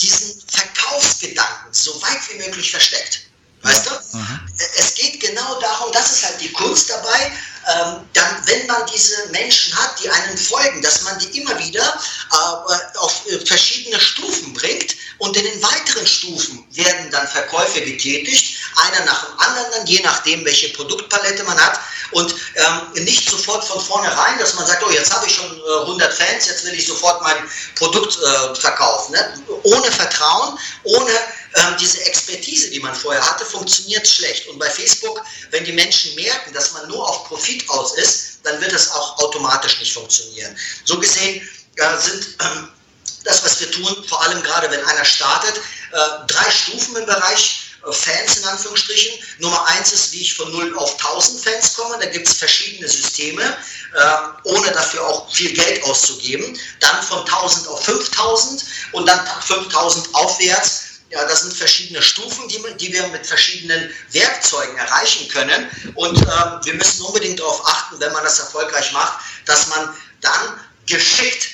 [0.00, 3.22] diesen Verkaufsgedanken so weit wie möglich versteckt.
[3.62, 4.16] Weißt du?
[4.16, 4.40] Mhm.
[4.78, 7.32] Es geht genau darum, das ist halt die Kunst dabei,
[7.68, 12.00] ähm, dann, wenn man diese Menschen hat, die einen folgen, dass man die immer wieder
[12.32, 18.56] äh, auf äh, verschiedene Stufen bringt und in den weiteren Stufen werden dann Verkäufe getätigt,
[18.76, 21.78] einer nach dem anderen, je nachdem, welche Produktpalette man hat
[22.12, 25.80] und ähm, nicht sofort von vornherein, dass man sagt, oh, jetzt habe ich schon äh,
[25.82, 27.36] 100 Fans, jetzt will ich sofort mein
[27.76, 29.12] Produkt äh, verkaufen.
[29.12, 29.42] Ne?
[29.62, 31.12] Ohne Vertrauen, ohne
[31.56, 34.48] ähm, diese Expertise, die man vorher hatte, funktioniert schlecht.
[34.48, 38.58] Und bei Facebook, wenn die Menschen merken, dass man nur auf Profit aus ist, dann
[38.60, 40.56] wird das auch automatisch nicht funktionieren.
[40.84, 41.46] So gesehen
[41.76, 42.70] äh, sind ähm,
[43.24, 47.70] das, was wir tun, vor allem gerade wenn einer startet, äh, drei Stufen im Bereich
[47.86, 49.18] äh, Fans in Anführungsstrichen.
[49.38, 51.98] Nummer eins ist, wie ich von 0 auf 1000 Fans komme.
[51.98, 56.58] Da gibt es verschiedene Systeme, äh, ohne dafür auch viel Geld auszugeben.
[56.80, 62.62] Dann von 1000 auf 5000 und dann 5000 aufwärts ja, das sind verschiedene Stufen, die,
[62.76, 65.68] die wir mit verschiedenen Werkzeugen erreichen können.
[65.96, 70.60] Und äh, wir müssen unbedingt darauf achten, wenn man das erfolgreich macht, dass man dann
[70.86, 71.48] geschickt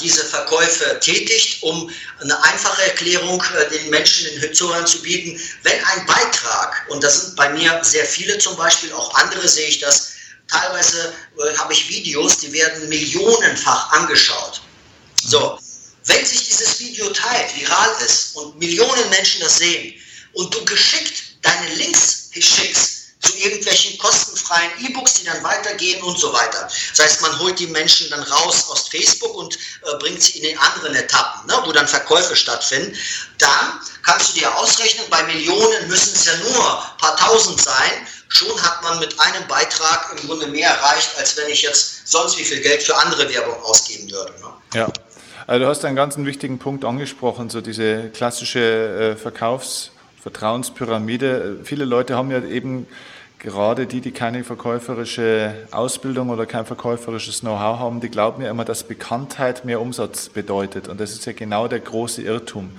[0.00, 1.90] diese Verkäufe tätigt, um
[2.20, 5.40] eine einfache Erklärung äh, den Menschen in Zuhörern zu bieten.
[5.62, 9.68] Wenn ein Beitrag, und das sind bei mir sehr viele zum Beispiel, auch andere sehe
[9.68, 10.12] ich das,
[10.48, 14.60] teilweise äh, habe ich Videos, die werden millionenfach angeschaut.
[15.26, 15.58] So,
[16.04, 19.94] wenn sich dieses Video teilt, viral ist und Millionen Menschen das sehen
[20.34, 22.93] und du geschickt deine Links schickst
[23.24, 26.68] zu irgendwelchen kostenfreien E-Books, die dann weitergehen und so weiter.
[26.96, 29.58] Das heißt, man holt die Menschen dann raus aus Facebook und äh,
[29.98, 32.96] bringt sie in den anderen Etappen, ne, wo dann Verkäufe stattfinden.
[33.38, 38.06] Dann kannst du dir ausrechnen, bei Millionen müssen es ja nur ein paar tausend sein.
[38.28, 42.38] Schon hat man mit einem Beitrag im Grunde mehr erreicht, als wenn ich jetzt sonst
[42.38, 44.32] wie viel Geld für andere Werbung ausgeben würde.
[44.40, 44.48] Ne?
[44.74, 44.88] Ja.
[45.46, 51.58] Also du hast einen ganz wichtigen Punkt angesprochen, so diese klassische äh, Verkaufsvertrauenspyramide.
[51.64, 52.86] Viele Leute haben ja eben
[53.44, 58.64] gerade die, die keine verkäuferische Ausbildung oder kein verkäuferisches Know-how haben, die glauben ja immer,
[58.64, 60.88] dass Bekanntheit mehr Umsatz bedeutet.
[60.88, 62.70] Und das ist ja genau der große Irrtum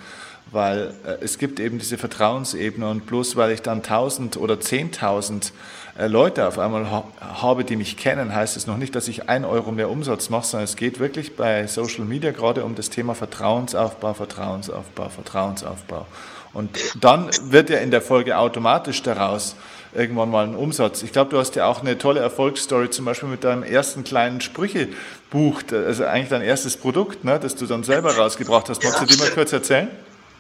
[0.52, 5.52] weil äh, es gibt eben diese Vertrauensebene und bloß weil ich dann 1000 oder 10.000
[5.98, 9.28] äh, Leute auf einmal ha habe, die mich kennen, heißt es noch nicht, dass ich
[9.28, 12.90] ein Euro mehr Umsatz mache, sondern es geht wirklich bei Social Media gerade um das
[12.90, 16.06] Thema Vertrauensaufbau, Vertrauensaufbau, Vertrauensaufbau.
[16.54, 16.70] Und
[17.02, 19.56] dann wird ja in der Folge automatisch daraus
[19.96, 21.04] irgendwann mal ein Umsatz.
[21.04, 24.42] Ich glaube, du hast ja auch eine tolle Erfolgsstory, zum Beispiel mit deinem ersten kleinen
[24.42, 28.84] Sprüchebuch, also eigentlich dein erstes Produkt, ne, das du dann selber rausgebracht hast.
[28.84, 29.90] Magst du die mal kurz erzählen?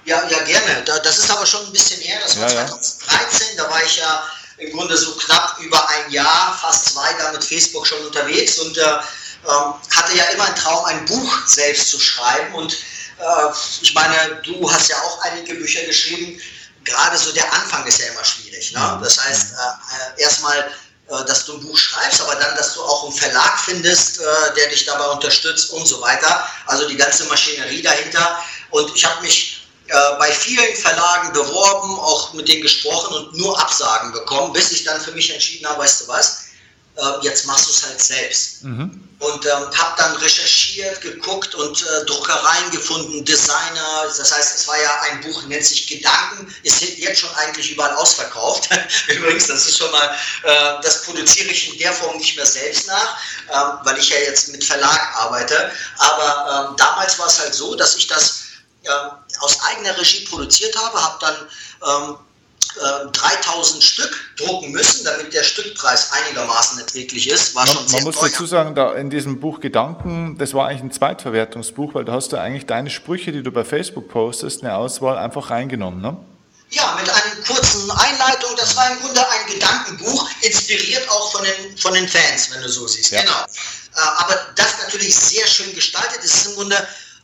[0.05, 0.83] Ja, ja, gerne.
[0.85, 2.19] Das ist aber schon ein bisschen her.
[2.21, 3.57] Das war ja, 2013.
[3.57, 4.23] Da war ich ja
[4.57, 8.77] im Grunde so knapp über ein Jahr, fast zwei, da mit Facebook schon unterwegs und
[8.77, 12.53] äh, ähm, hatte ja immer einen Traum, ein Buch selbst zu schreiben.
[12.53, 13.51] Und äh,
[13.81, 16.39] ich meine, du hast ja auch einige Bücher geschrieben.
[16.85, 18.71] Gerade so der Anfang ist ja immer schwierig.
[18.71, 18.99] Ne?
[19.03, 20.71] Das heißt, äh, äh erstmal
[21.07, 24.23] äh, dass du ein Buch schreibst, aber dann, dass du auch einen Verlag findest, äh,
[24.55, 26.47] der dich dabei unterstützt und so weiter.
[26.65, 28.39] Also die ganze Maschinerie dahinter.
[28.71, 33.59] Und ich habe mich äh, bei vielen Verlagen beworben, auch mit denen gesprochen und nur
[33.59, 36.44] Absagen bekommen, bis ich dann für mich entschieden habe, weißt du was,
[36.97, 38.63] äh, jetzt machst du es halt selbst.
[38.63, 39.01] Mhm.
[39.19, 44.03] Und ähm, habe dann recherchiert, geguckt und äh, Druckereien gefunden, Designer.
[44.05, 47.95] Das heißt, es war ja ein Buch, nennt sich Gedanken, ist jetzt schon eigentlich überall
[47.95, 48.69] ausverkauft.
[49.07, 52.87] Übrigens, das ist schon mal, äh, das produziere ich in der Form nicht mehr selbst
[52.87, 53.17] nach,
[53.49, 55.71] ähm, weil ich ja jetzt mit Verlag arbeite.
[55.97, 58.41] Aber ähm, damals war es halt so, dass ich das
[59.39, 61.17] aus eigener Regie produziert habe, habe
[61.81, 62.19] dann
[62.77, 67.55] ähm, 3000 äh, Stück drucken müssen, damit der Stückpreis einigermaßen erträglich ist.
[67.55, 68.29] War man, schon man muss teuer.
[68.29, 72.31] dazu sagen, da in diesem Buch Gedanken, das war eigentlich ein Zweitverwertungsbuch, weil da hast
[72.31, 76.17] du eigentlich deine Sprüche, die du bei Facebook postest, eine Auswahl einfach reingenommen, ne?
[76.71, 78.51] Ja, mit einer kurzen Einleitung.
[78.57, 82.69] Das war im Grunde ein Gedankenbuch, inspiriert auch von den, von den Fans, wenn du
[82.69, 83.11] so siehst.
[83.11, 83.21] Ja.
[83.21, 83.43] Genau.
[83.95, 86.19] Äh, aber das natürlich sehr schön gestaltet.
[86.23, 86.75] Es ist im Grunde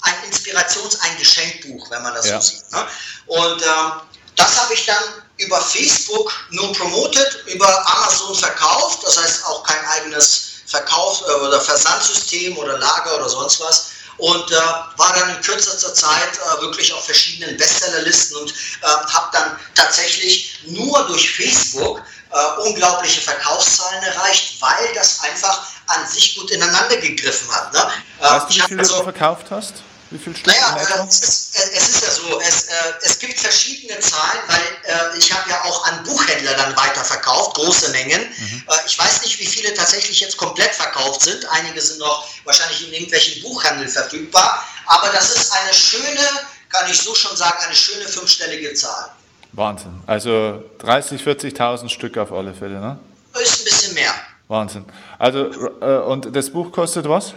[0.02, 2.40] ein Inspirations-, ein Geschenkbuch, wenn man das ja.
[2.40, 2.72] so sieht.
[2.72, 2.88] Ne?
[3.28, 3.92] Und ähm,
[4.36, 5.04] das habe ich dann
[5.42, 7.68] über Facebook nun promotet, über
[7.98, 13.60] Amazon verkauft, das heißt auch kein eigenes Verkauf- äh, oder Versandsystem oder Lager oder sonst
[13.60, 13.88] was.
[14.18, 14.56] Und äh,
[14.98, 20.60] war dann in kürzester Zeit äh, wirklich auf verschiedenen Bestsellerlisten und äh, habe dann tatsächlich
[20.68, 27.52] nur durch Facebook äh, unglaubliche Verkaufszahlen erreicht, weil das einfach an sich gut ineinander gegriffen
[27.52, 27.74] hat.
[27.74, 27.92] Ne?
[28.20, 29.74] Weißt du, wie viel also, du verkauft hast?
[30.12, 33.18] Wie viel Stück naja, äh, es, ist, äh, es ist ja so, es, äh, es
[33.18, 38.22] gibt verschiedene Zahlen, weil äh, ich habe ja auch an Buchhändler dann weiterverkauft, große Mengen.
[38.22, 38.64] Mhm.
[38.68, 41.46] Äh, ich weiß nicht, wie viele tatsächlich jetzt komplett verkauft sind.
[41.52, 44.66] Einige sind noch wahrscheinlich in irgendwelchen Buchhandeln verfügbar.
[44.88, 46.28] Aber das ist eine schöne,
[46.70, 49.12] kann ich so schon sagen, eine schöne fünfstellige Zahl.
[49.54, 50.02] Wahnsinn.
[50.08, 53.00] Also 30, 40.000 Stück auf alle Fälle, ne?
[53.42, 54.14] Ist ein bisschen mehr.
[54.50, 54.84] Wahnsinn.
[55.18, 57.34] Also, äh, und das Buch kostet was?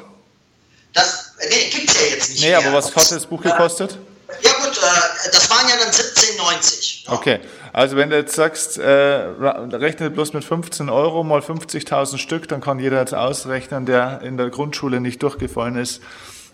[0.93, 2.41] Das nee, gibt es ja jetzt nicht.
[2.43, 2.59] Nee, mehr.
[2.59, 3.99] aber was hat das Buch gekostet?
[4.43, 7.09] Ja gut, äh, das waren ja dann 17,90.
[7.09, 7.41] Okay,
[7.73, 12.61] also wenn du jetzt sagst, äh, rechne bloß mit 15 Euro mal 50.000 Stück, dann
[12.61, 16.01] kann jeder jetzt ausrechnen, der in der Grundschule nicht durchgefallen ist.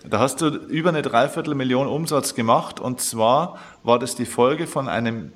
[0.04, 4.88] Da hast du über eine Dreiviertelmillion Umsatz gemacht und zwar war das die Folge von
[4.88, 5.32] einem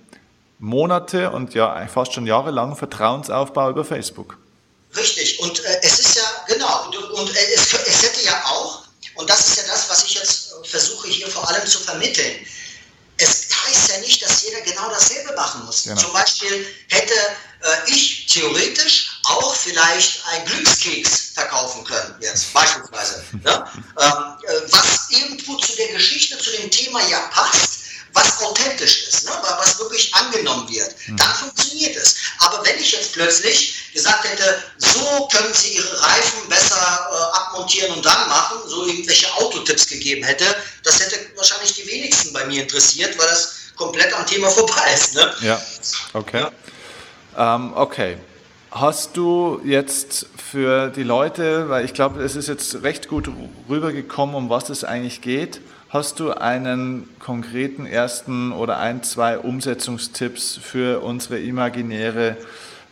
[0.59, 4.38] Monate und ja fast schon jahrelangen Vertrauensaufbau über Facebook.
[4.97, 6.88] Richtig, und äh, es ist ja, genau,
[7.20, 8.84] und, äh, es, es hätte ja auch
[9.14, 12.46] und das ist ja das, was ich jetzt äh, versuche hier vor allem zu vermitteln.
[13.16, 15.84] Es heißt ja nicht, dass jeder genau dasselbe machen muss.
[15.84, 16.00] Genau.
[16.00, 23.24] Zum Beispiel hätte äh, ich theoretisch auch vielleicht einen Glückskeks verkaufen können, jetzt beispielsweise.
[23.42, 23.64] ne?
[24.00, 27.84] ähm, äh, was irgendwo zu der Geschichte, zu dem Thema ja passt,
[28.14, 29.32] was authentisch ist, ne?
[29.42, 31.16] was wirklich angenommen wird, mhm.
[31.16, 32.16] dann funktioniert es.
[32.38, 37.92] Aber wenn ich jetzt plötzlich gesagt hätte, so können Sie Ihre Reifen besser äh, abmontieren
[37.92, 40.44] und dann machen, so irgendwelche Autotipps gegeben hätte,
[40.82, 45.14] das hätte wahrscheinlich die wenigsten bei mir interessiert, weil das komplett am Thema vorbei ist.
[45.14, 45.34] Ne?
[45.40, 45.60] Ja,
[46.12, 46.46] okay.
[47.36, 47.56] Ja.
[47.56, 48.16] Ähm, okay.
[48.70, 53.28] Hast du jetzt für die Leute, weil ich glaube, es ist jetzt recht gut
[53.68, 55.60] rübergekommen, um was es eigentlich geht,
[55.95, 62.36] Hast du einen konkreten ersten oder ein, zwei Umsetzungstipps für unsere imaginäre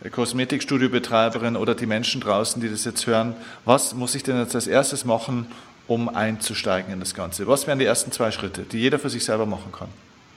[0.09, 3.35] Kosmetikstudiobetreiberin oder die Menschen draußen, die das jetzt hören?
[3.65, 5.51] Was muss ich denn jetzt als erstes machen,
[5.85, 7.45] um einzusteigen in das Ganze?
[7.45, 9.89] Was wären die ersten zwei Schritte, die jeder für sich selber machen kann?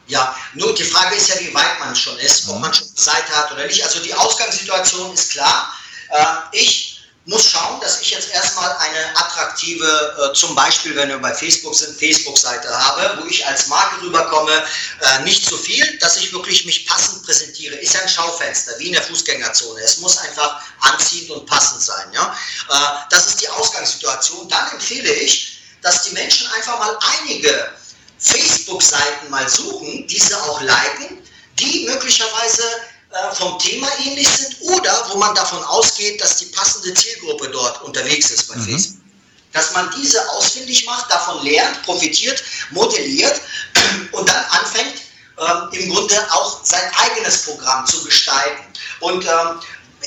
[0.09, 2.63] Ja, nur die Frage ist ja, wie weit man schon ist, ob mhm.
[2.63, 3.85] man schon Seite hat oder nicht.
[3.85, 5.73] Also die Ausgangssituation ist klar.
[6.09, 6.86] Äh, ich
[7.27, 11.75] muss schauen, dass ich jetzt erstmal eine attraktive, äh, zum Beispiel, wenn wir bei Facebook
[11.75, 14.65] sind, Facebook-Seite habe, wo ich als Marke rüberkomme,
[15.01, 17.75] äh, nicht zu so viel, dass ich wirklich mich passend präsentiere.
[17.77, 19.81] Ist ja ein Schaufenster, wie in der Fußgängerzone.
[19.81, 22.13] Es muss einfach anziehend und passend sein.
[22.13, 22.37] Ja?
[22.71, 24.49] Äh, das ist die Ausgangssituation.
[24.49, 27.73] Dann empfehle ich, dass die Menschen einfach mal einige
[28.19, 31.23] Facebook-Seiten mal suchen, diese auch liken,
[31.59, 32.63] die möglicherweise
[33.17, 37.83] äh, vom Thema ähnlich sind oder wo man davon ausgeht, dass die passende Zielgruppe dort
[37.83, 38.65] unterwegs ist bei mhm.
[38.65, 39.03] Facebook.
[39.53, 43.41] Dass man diese ausfindig macht, davon lernt, profitiert, modelliert
[44.13, 45.01] und dann anfängt,
[45.39, 48.65] ähm, im Grunde auch sein eigenes Programm zu gestalten.
[49.01, 49.61] Und ähm,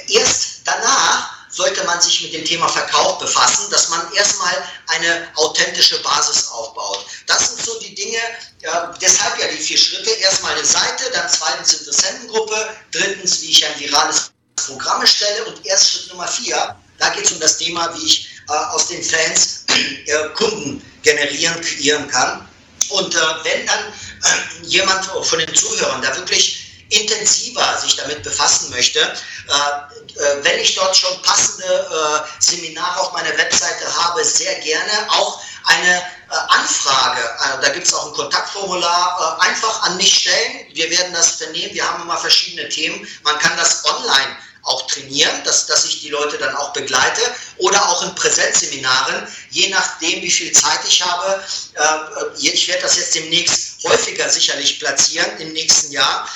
[0.07, 4.55] erst danach sollte man sich mit dem Thema Verkauf befassen, dass man erstmal
[4.87, 7.05] eine authentische Basis aufbaut.
[7.27, 8.17] Das sind so die Dinge,
[8.61, 10.09] ja, deshalb ja die vier Schritte.
[10.09, 15.91] Erstmal eine Seite, dann zweitens Interessentengruppe, drittens, wie ich ein virales Programm erstelle und erst
[15.91, 19.65] Schritt Nummer vier, da geht es um das Thema, wie ich äh, aus den Fans
[20.05, 22.47] äh, Kunden generieren, kreieren kann.
[22.87, 23.83] Und äh, wenn dann
[24.23, 30.59] äh, jemand von den Zuhörern da wirklich intensiver sich damit befassen möchte, äh, äh, wenn
[30.59, 37.21] ich dort schon passende äh, Seminare auf meiner Webseite habe, sehr gerne auch eine Anfrage,
[37.61, 40.67] da gibt es auch ein Kontaktformular, einfach an mich stellen.
[40.73, 41.73] Wir werden das vernehmen.
[41.73, 43.07] Wir haben immer verschiedene Themen.
[43.23, 47.21] Man kann das online auch trainieren, dass, dass ich die Leute dann auch begleite
[47.57, 51.43] oder auch in Präsenzseminaren, je nachdem, wie viel Zeit ich habe.
[51.73, 56.27] Äh, ich werde das jetzt demnächst häufiger sicherlich platzieren im nächsten Jahr.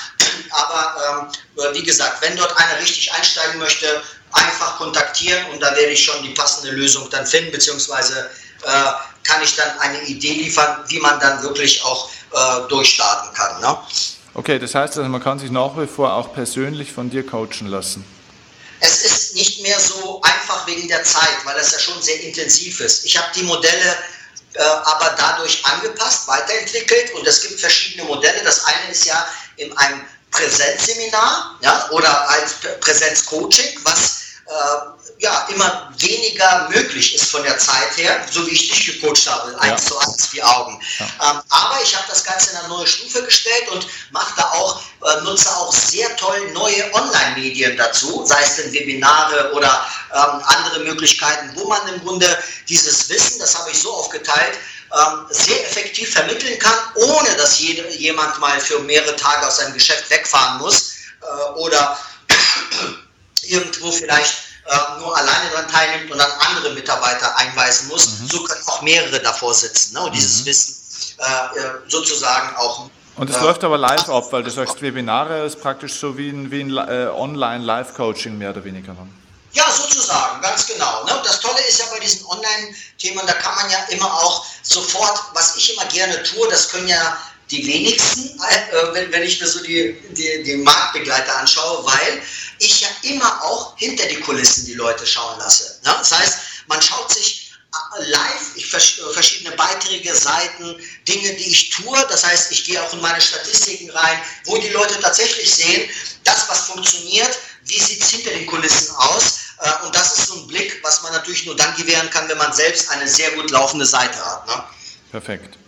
[0.50, 4.02] Aber ähm, wie gesagt, wenn dort einer richtig einsteigen möchte,
[4.32, 8.30] einfach kontaktieren und da werde ich schon die passende Lösung dann finden, beziehungsweise
[8.62, 13.60] äh, kann ich dann eine Idee liefern, wie man dann wirklich auch äh, durchstarten kann.
[13.60, 13.78] Ne?
[14.34, 17.68] Okay, das heißt also, man kann sich nach wie vor auch persönlich von dir coachen
[17.68, 18.04] lassen.
[18.84, 22.80] Es ist nicht mehr so einfach wegen der Zeit, weil es ja schon sehr intensiv
[22.80, 23.04] ist.
[23.06, 23.96] Ich habe die Modelle
[24.54, 28.42] äh, aber dadurch angepasst, weiterentwickelt und es gibt verschiedene Modelle.
[28.44, 29.26] Das eine ist ja
[29.56, 37.42] in einem Präsenzseminar ja, oder als Präsenzcoaching, was äh, ja, immer weniger möglich ist von
[37.44, 40.80] der Zeit her, so wie ich dich gecoacht habe, eins zu eins, wie Augen.
[40.98, 41.06] Ja.
[41.06, 44.82] Ähm, aber ich habe das Ganze in eine neue Stufe gestellt und mache da auch,
[45.04, 50.80] äh, nutze auch sehr toll neue Online-Medien dazu, sei es denn Webinare oder ähm, andere
[50.80, 52.38] Möglichkeiten, wo man im Grunde
[52.68, 54.58] dieses Wissen, das habe ich so aufgeteilt,
[54.92, 59.74] ähm, sehr effektiv vermitteln kann, ohne dass jede, jemand mal für mehrere Tage aus seinem
[59.74, 61.98] Geschäft wegfahren muss äh, oder
[63.42, 68.20] irgendwo vielleicht äh, nur alleine daran teilnimmt und dann andere Mitarbeiter einweisen muss.
[68.20, 68.28] Mhm.
[68.28, 70.00] So können auch mehrere davor sitzen ne?
[70.02, 70.46] und dieses mhm.
[70.46, 70.76] Wissen
[71.18, 72.88] äh, äh sozusagen auch.
[73.16, 76.30] Und es äh, läuft aber live ab, weil du sagst, Webinare ist praktisch so wie
[76.30, 78.94] ein, wie ein äh, Online-Live-Coaching mehr oder weniger.
[78.94, 79.06] Ne?
[79.52, 81.04] Ja, sozusagen, ganz genau.
[81.04, 81.16] Ne?
[81.16, 85.20] Und das Tolle ist ja bei diesen Online-Themen, da kann man ja immer auch sofort,
[85.32, 87.16] was ich immer gerne tue, das können ja
[87.50, 92.22] die wenigsten, äh, wenn, ich mir so die, die, die Marktbegleiter anschaue, weil
[92.58, 95.80] ich ja immer auch hinter die Kulissen die Leute schauen lasse.
[95.84, 95.94] Ne?
[95.98, 96.38] Das heißt,
[96.68, 97.52] man schaut sich
[97.98, 100.76] äh, live ich, verschiedene Beiträge, Seiten,
[101.06, 102.06] Dinge, die ich tue.
[102.08, 105.88] Das heißt, ich gehe auch in meine Statistiken rein, wo die Leute tatsächlich sehen,
[106.24, 109.40] das, was funktioniert, wie sieht es hinter den Kulissen aus.
[109.60, 112.38] Äh, und das ist so ein Blick, was man natürlich nur dann gewähren kann, wenn
[112.38, 114.46] man selbst eine sehr gut laufende Seite hat.
[114.46, 114.64] Ne?
[115.10, 115.58] Perfekt.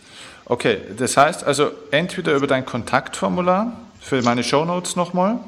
[0.48, 5.40] Okay, das heißt also entweder über dein Kontaktformular für meine Shownotes nochmal.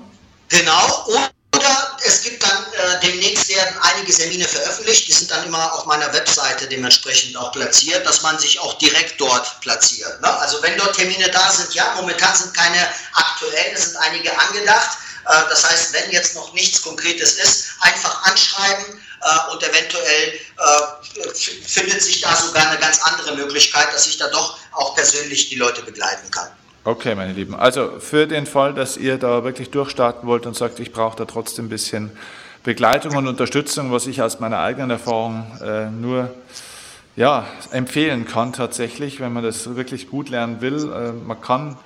[0.49, 5.73] Genau, oder es gibt dann äh, demnächst werden einige Termine veröffentlicht, die sind dann immer
[5.73, 10.21] auf meiner Webseite dementsprechend auch platziert, dass man sich auch direkt dort platziert.
[10.21, 10.39] Ne?
[10.41, 14.99] Also wenn dort Termine da sind, ja, momentan sind keine aktuellen, es sind einige angedacht.
[15.27, 18.85] Äh, das heißt, wenn jetzt noch nichts Konkretes ist, einfach anschreiben
[19.21, 21.35] äh, und eventuell äh,
[21.67, 25.57] findet sich da sogar eine ganz andere Möglichkeit, dass ich da doch auch persönlich die
[25.57, 26.49] Leute begleiten kann.
[26.85, 27.55] Okay, meine Lieben.
[27.55, 31.25] Also für den Fall, dass ihr da wirklich durchstarten wollt und sagt, ich brauche da
[31.27, 32.11] trotzdem ein bisschen
[32.63, 36.31] Begleitung und Unterstützung, was ich aus meiner eigenen Erfahrung äh, nur
[37.17, 40.91] ja, empfehlen kann tatsächlich, wenn man das wirklich gut lernen will.
[40.93, 41.77] Äh, man kann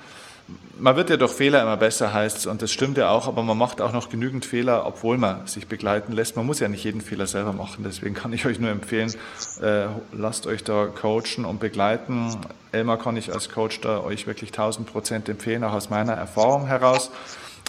[0.79, 3.57] man wird ja durch Fehler immer besser, heißt und das stimmt ja auch, aber man
[3.57, 6.35] macht auch noch genügend Fehler, obwohl man sich begleiten lässt.
[6.35, 9.13] Man muss ja nicht jeden Fehler selber machen, deswegen kann ich euch nur empfehlen,
[9.61, 12.35] äh, lasst euch da coachen und begleiten.
[12.71, 16.65] Elmar kann ich als Coach da euch wirklich 1000 Prozent empfehlen, auch aus meiner Erfahrung
[16.65, 17.11] heraus.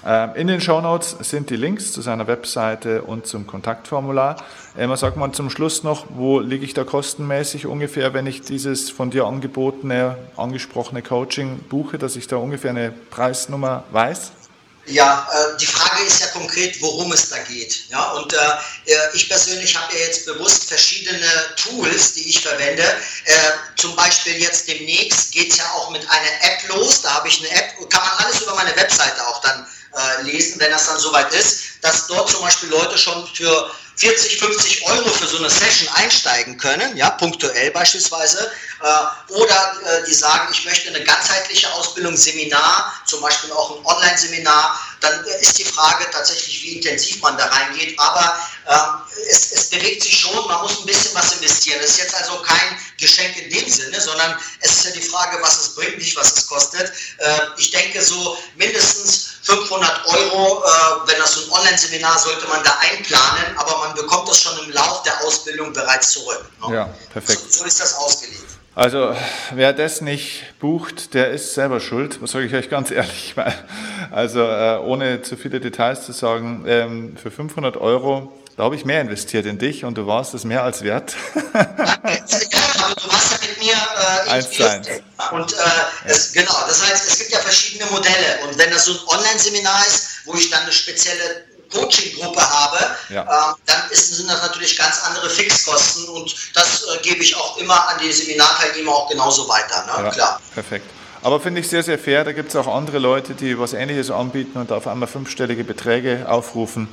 [0.07, 4.37] Ähm, in den Shownotes sind die Links zu seiner Webseite und zum Kontaktformular.
[4.77, 8.91] Emma, sag mal zum Schluss noch, wo liege ich da kostenmäßig ungefähr, wenn ich dieses
[8.91, 14.33] von dir angebotene, angesprochene Coaching buche, dass ich da ungefähr eine Preisnummer weiß?
[14.87, 17.89] Ja, äh, die Frage ist ja konkret, worum es da geht.
[17.89, 21.27] Ja, und äh, äh ich persönlich habe ja jetzt bewusst verschiedene
[21.57, 22.83] Tools, die ich verwende.
[22.83, 23.35] Äh,
[23.77, 27.01] zum Beispiel jetzt demnächst geht es ja auch mit einer App los.
[27.01, 29.67] Da habe ich eine App, kann man alles über meine Webseite auch dann
[29.97, 34.39] äh, lesen, wenn das dann soweit ist, dass dort zum Beispiel Leute schon für 40,
[34.39, 38.51] 50 Euro für so eine Session einsteigen können, ja, punktuell beispielsweise,
[38.83, 43.87] äh, oder äh, die sagen, ich möchte eine ganzheitliche Ausbildung, Seminar, zum Beispiel auch ein
[43.87, 49.71] Online-Seminar, dann ist die Frage tatsächlich, wie intensiv man da reingeht, aber äh, es, es,
[49.71, 51.79] bewegt sich schon, man muss ein bisschen was investieren.
[51.81, 55.39] Das ist jetzt also kein Geschenk in dem Sinne, sondern es ist ja die Frage,
[55.43, 56.93] was es bringt, nicht was es kostet.
[57.19, 62.63] Äh, ich denke so mindestens 500 Euro, äh, wenn das so ein Online-Seminar sollte man
[62.65, 66.45] da einplanen, aber man bekommt das schon im Lauf der Ausbildung bereits zurück.
[66.67, 66.75] Ne?
[66.75, 67.53] Ja, perfekt.
[67.53, 68.54] So, so ist das ausgelegt.
[68.75, 69.15] Also
[69.53, 73.35] wer das nicht bucht, der ist selber schuld, sage ich euch ganz ehrlich.
[74.11, 78.85] Also äh, ohne zu viele Details zu sagen, ähm, für 500 Euro, da habe ich
[78.85, 81.15] mehr investiert in dich und du warst es mehr als wert.
[81.35, 84.89] Aber du warst ja mit mir äh, eins zu eins.
[85.31, 85.57] Und äh,
[86.07, 89.87] es, genau, das heißt, es gibt ja verschiedene Modelle und wenn das so ein Online-Seminar
[89.87, 91.45] ist, wo ich dann eine spezielle
[91.75, 93.23] Coaching-Gruppe habe, ja.
[93.23, 97.59] äh, dann ist, sind das natürlich ganz andere Fixkosten und das äh, gebe ich auch
[97.59, 99.85] immer an die Seminarteilnehmer auch genauso weiter.
[99.87, 100.05] Ne?
[100.05, 100.41] Ja, Klar.
[100.55, 100.87] Perfekt.
[101.23, 102.23] Aber finde ich sehr, sehr fair.
[102.23, 106.27] Da gibt es auch andere Leute, die was Ähnliches anbieten und auf einmal fünfstellige Beträge
[106.29, 106.93] aufrufen.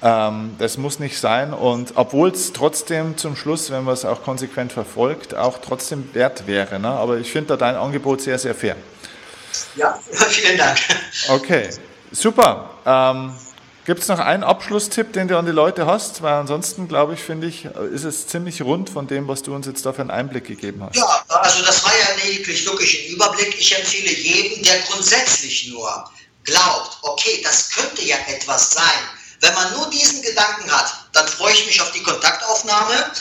[0.00, 1.52] Ähm, das muss nicht sein.
[1.52, 6.46] Und obwohl es trotzdem zum Schluss, wenn man es auch konsequent verfolgt, auch trotzdem wert
[6.46, 6.78] wäre.
[6.78, 6.88] Ne?
[6.88, 8.76] Aber ich finde da dein Angebot sehr, sehr fair.
[9.74, 9.98] Ja,
[10.28, 10.78] vielen Dank.
[11.28, 11.70] Okay,
[12.12, 12.70] super.
[12.86, 13.34] Ähm,
[13.84, 16.22] Gibt es noch einen Abschlusstipp, den du an die Leute hast?
[16.22, 19.66] Weil ansonsten, glaube ich, finde ich, ist es ziemlich rund von dem, was du uns
[19.66, 20.96] jetzt da für einen Einblick gegeben hast.
[20.96, 23.54] Ja, also das war ja lediglich wirklich ein Überblick.
[23.58, 26.10] Ich empfehle jedem, der grundsätzlich nur
[26.44, 29.00] glaubt, okay, das könnte ja etwas sein.
[29.40, 33.12] Wenn man nur diesen Gedanken hat, dann freue ich mich auf die Kontaktaufnahme.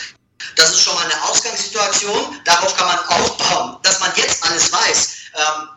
[0.55, 2.39] Das ist schon mal eine Ausgangssituation.
[2.45, 5.09] Darauf kann man aufbauen, dass man jetzt alles weiß.
[5.36, 5.68] Ähm,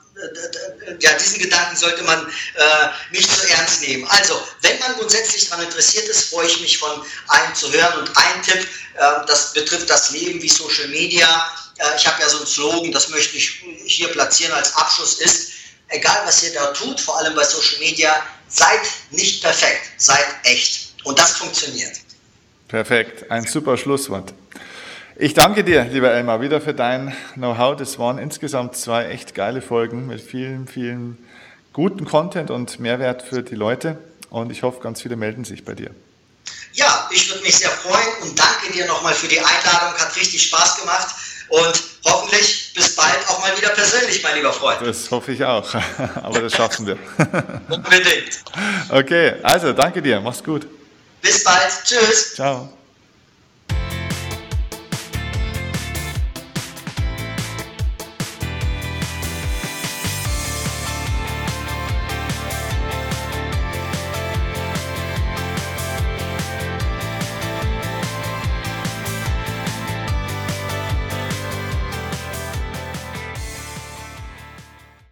[1.01, 4.07] ja, diesen Gedanken sollte man äh, nicht so ernst nehmen.
[4.09, 6.91] Also, wenn man grundsätzlich daran interessiert ist, freue ich mich von
[7.29, 8.01] einem zu hören.
[8.01, 11.27] Und ein Tipp, äh, das betrifft das Leben wie Social Media.
[11.79, 15.51] Äh, ich habe ja so einen Slogan, das möchte ich hier platzieren als Abschluss ist,
[15.89, 20.95] egal was ihr da tut, vor allem bei Social Media, seid nicht perfekt, seid echt.
[21.05, 21.97] Und das funktioniert.
[22.69, 24.33] Perfekt, ein super Schlusswort.
[25.19, 27.75] Ich danke dir, lieber Elmar, wieder für dein Know-how.
[27.75, 31.17] Das waren insgesamt zwei echt geile Folgen mit vielen, vielen
[31.73, 33.97] guten Content und Mehrwert für die Leute.
[34.29, 35.91] Und ich hoffe, ganz viele melden sich bei dir.
[36.75, 39.99] Ja, ich würde mich sehr freuen und danke dir nochmal für die Einladung.
[39.99, 41.15] Hat richtig Spaß gemacht
[41.49, 44.83] und hoffentlich bis bald auch mal wieder persönlich, mein lieber Freund.
[44.83, 45.75] Das hoffe ich auch,
[46.23, 46.99] aber das schaffen wir.
[47.71, 48.43] Unbedingt.
[48.91, 50.67] Okay, also danke dir, mach's gut.
[51.23, 52.35] Bis bald, tschüss.
[52.35, 52.76] Ciao.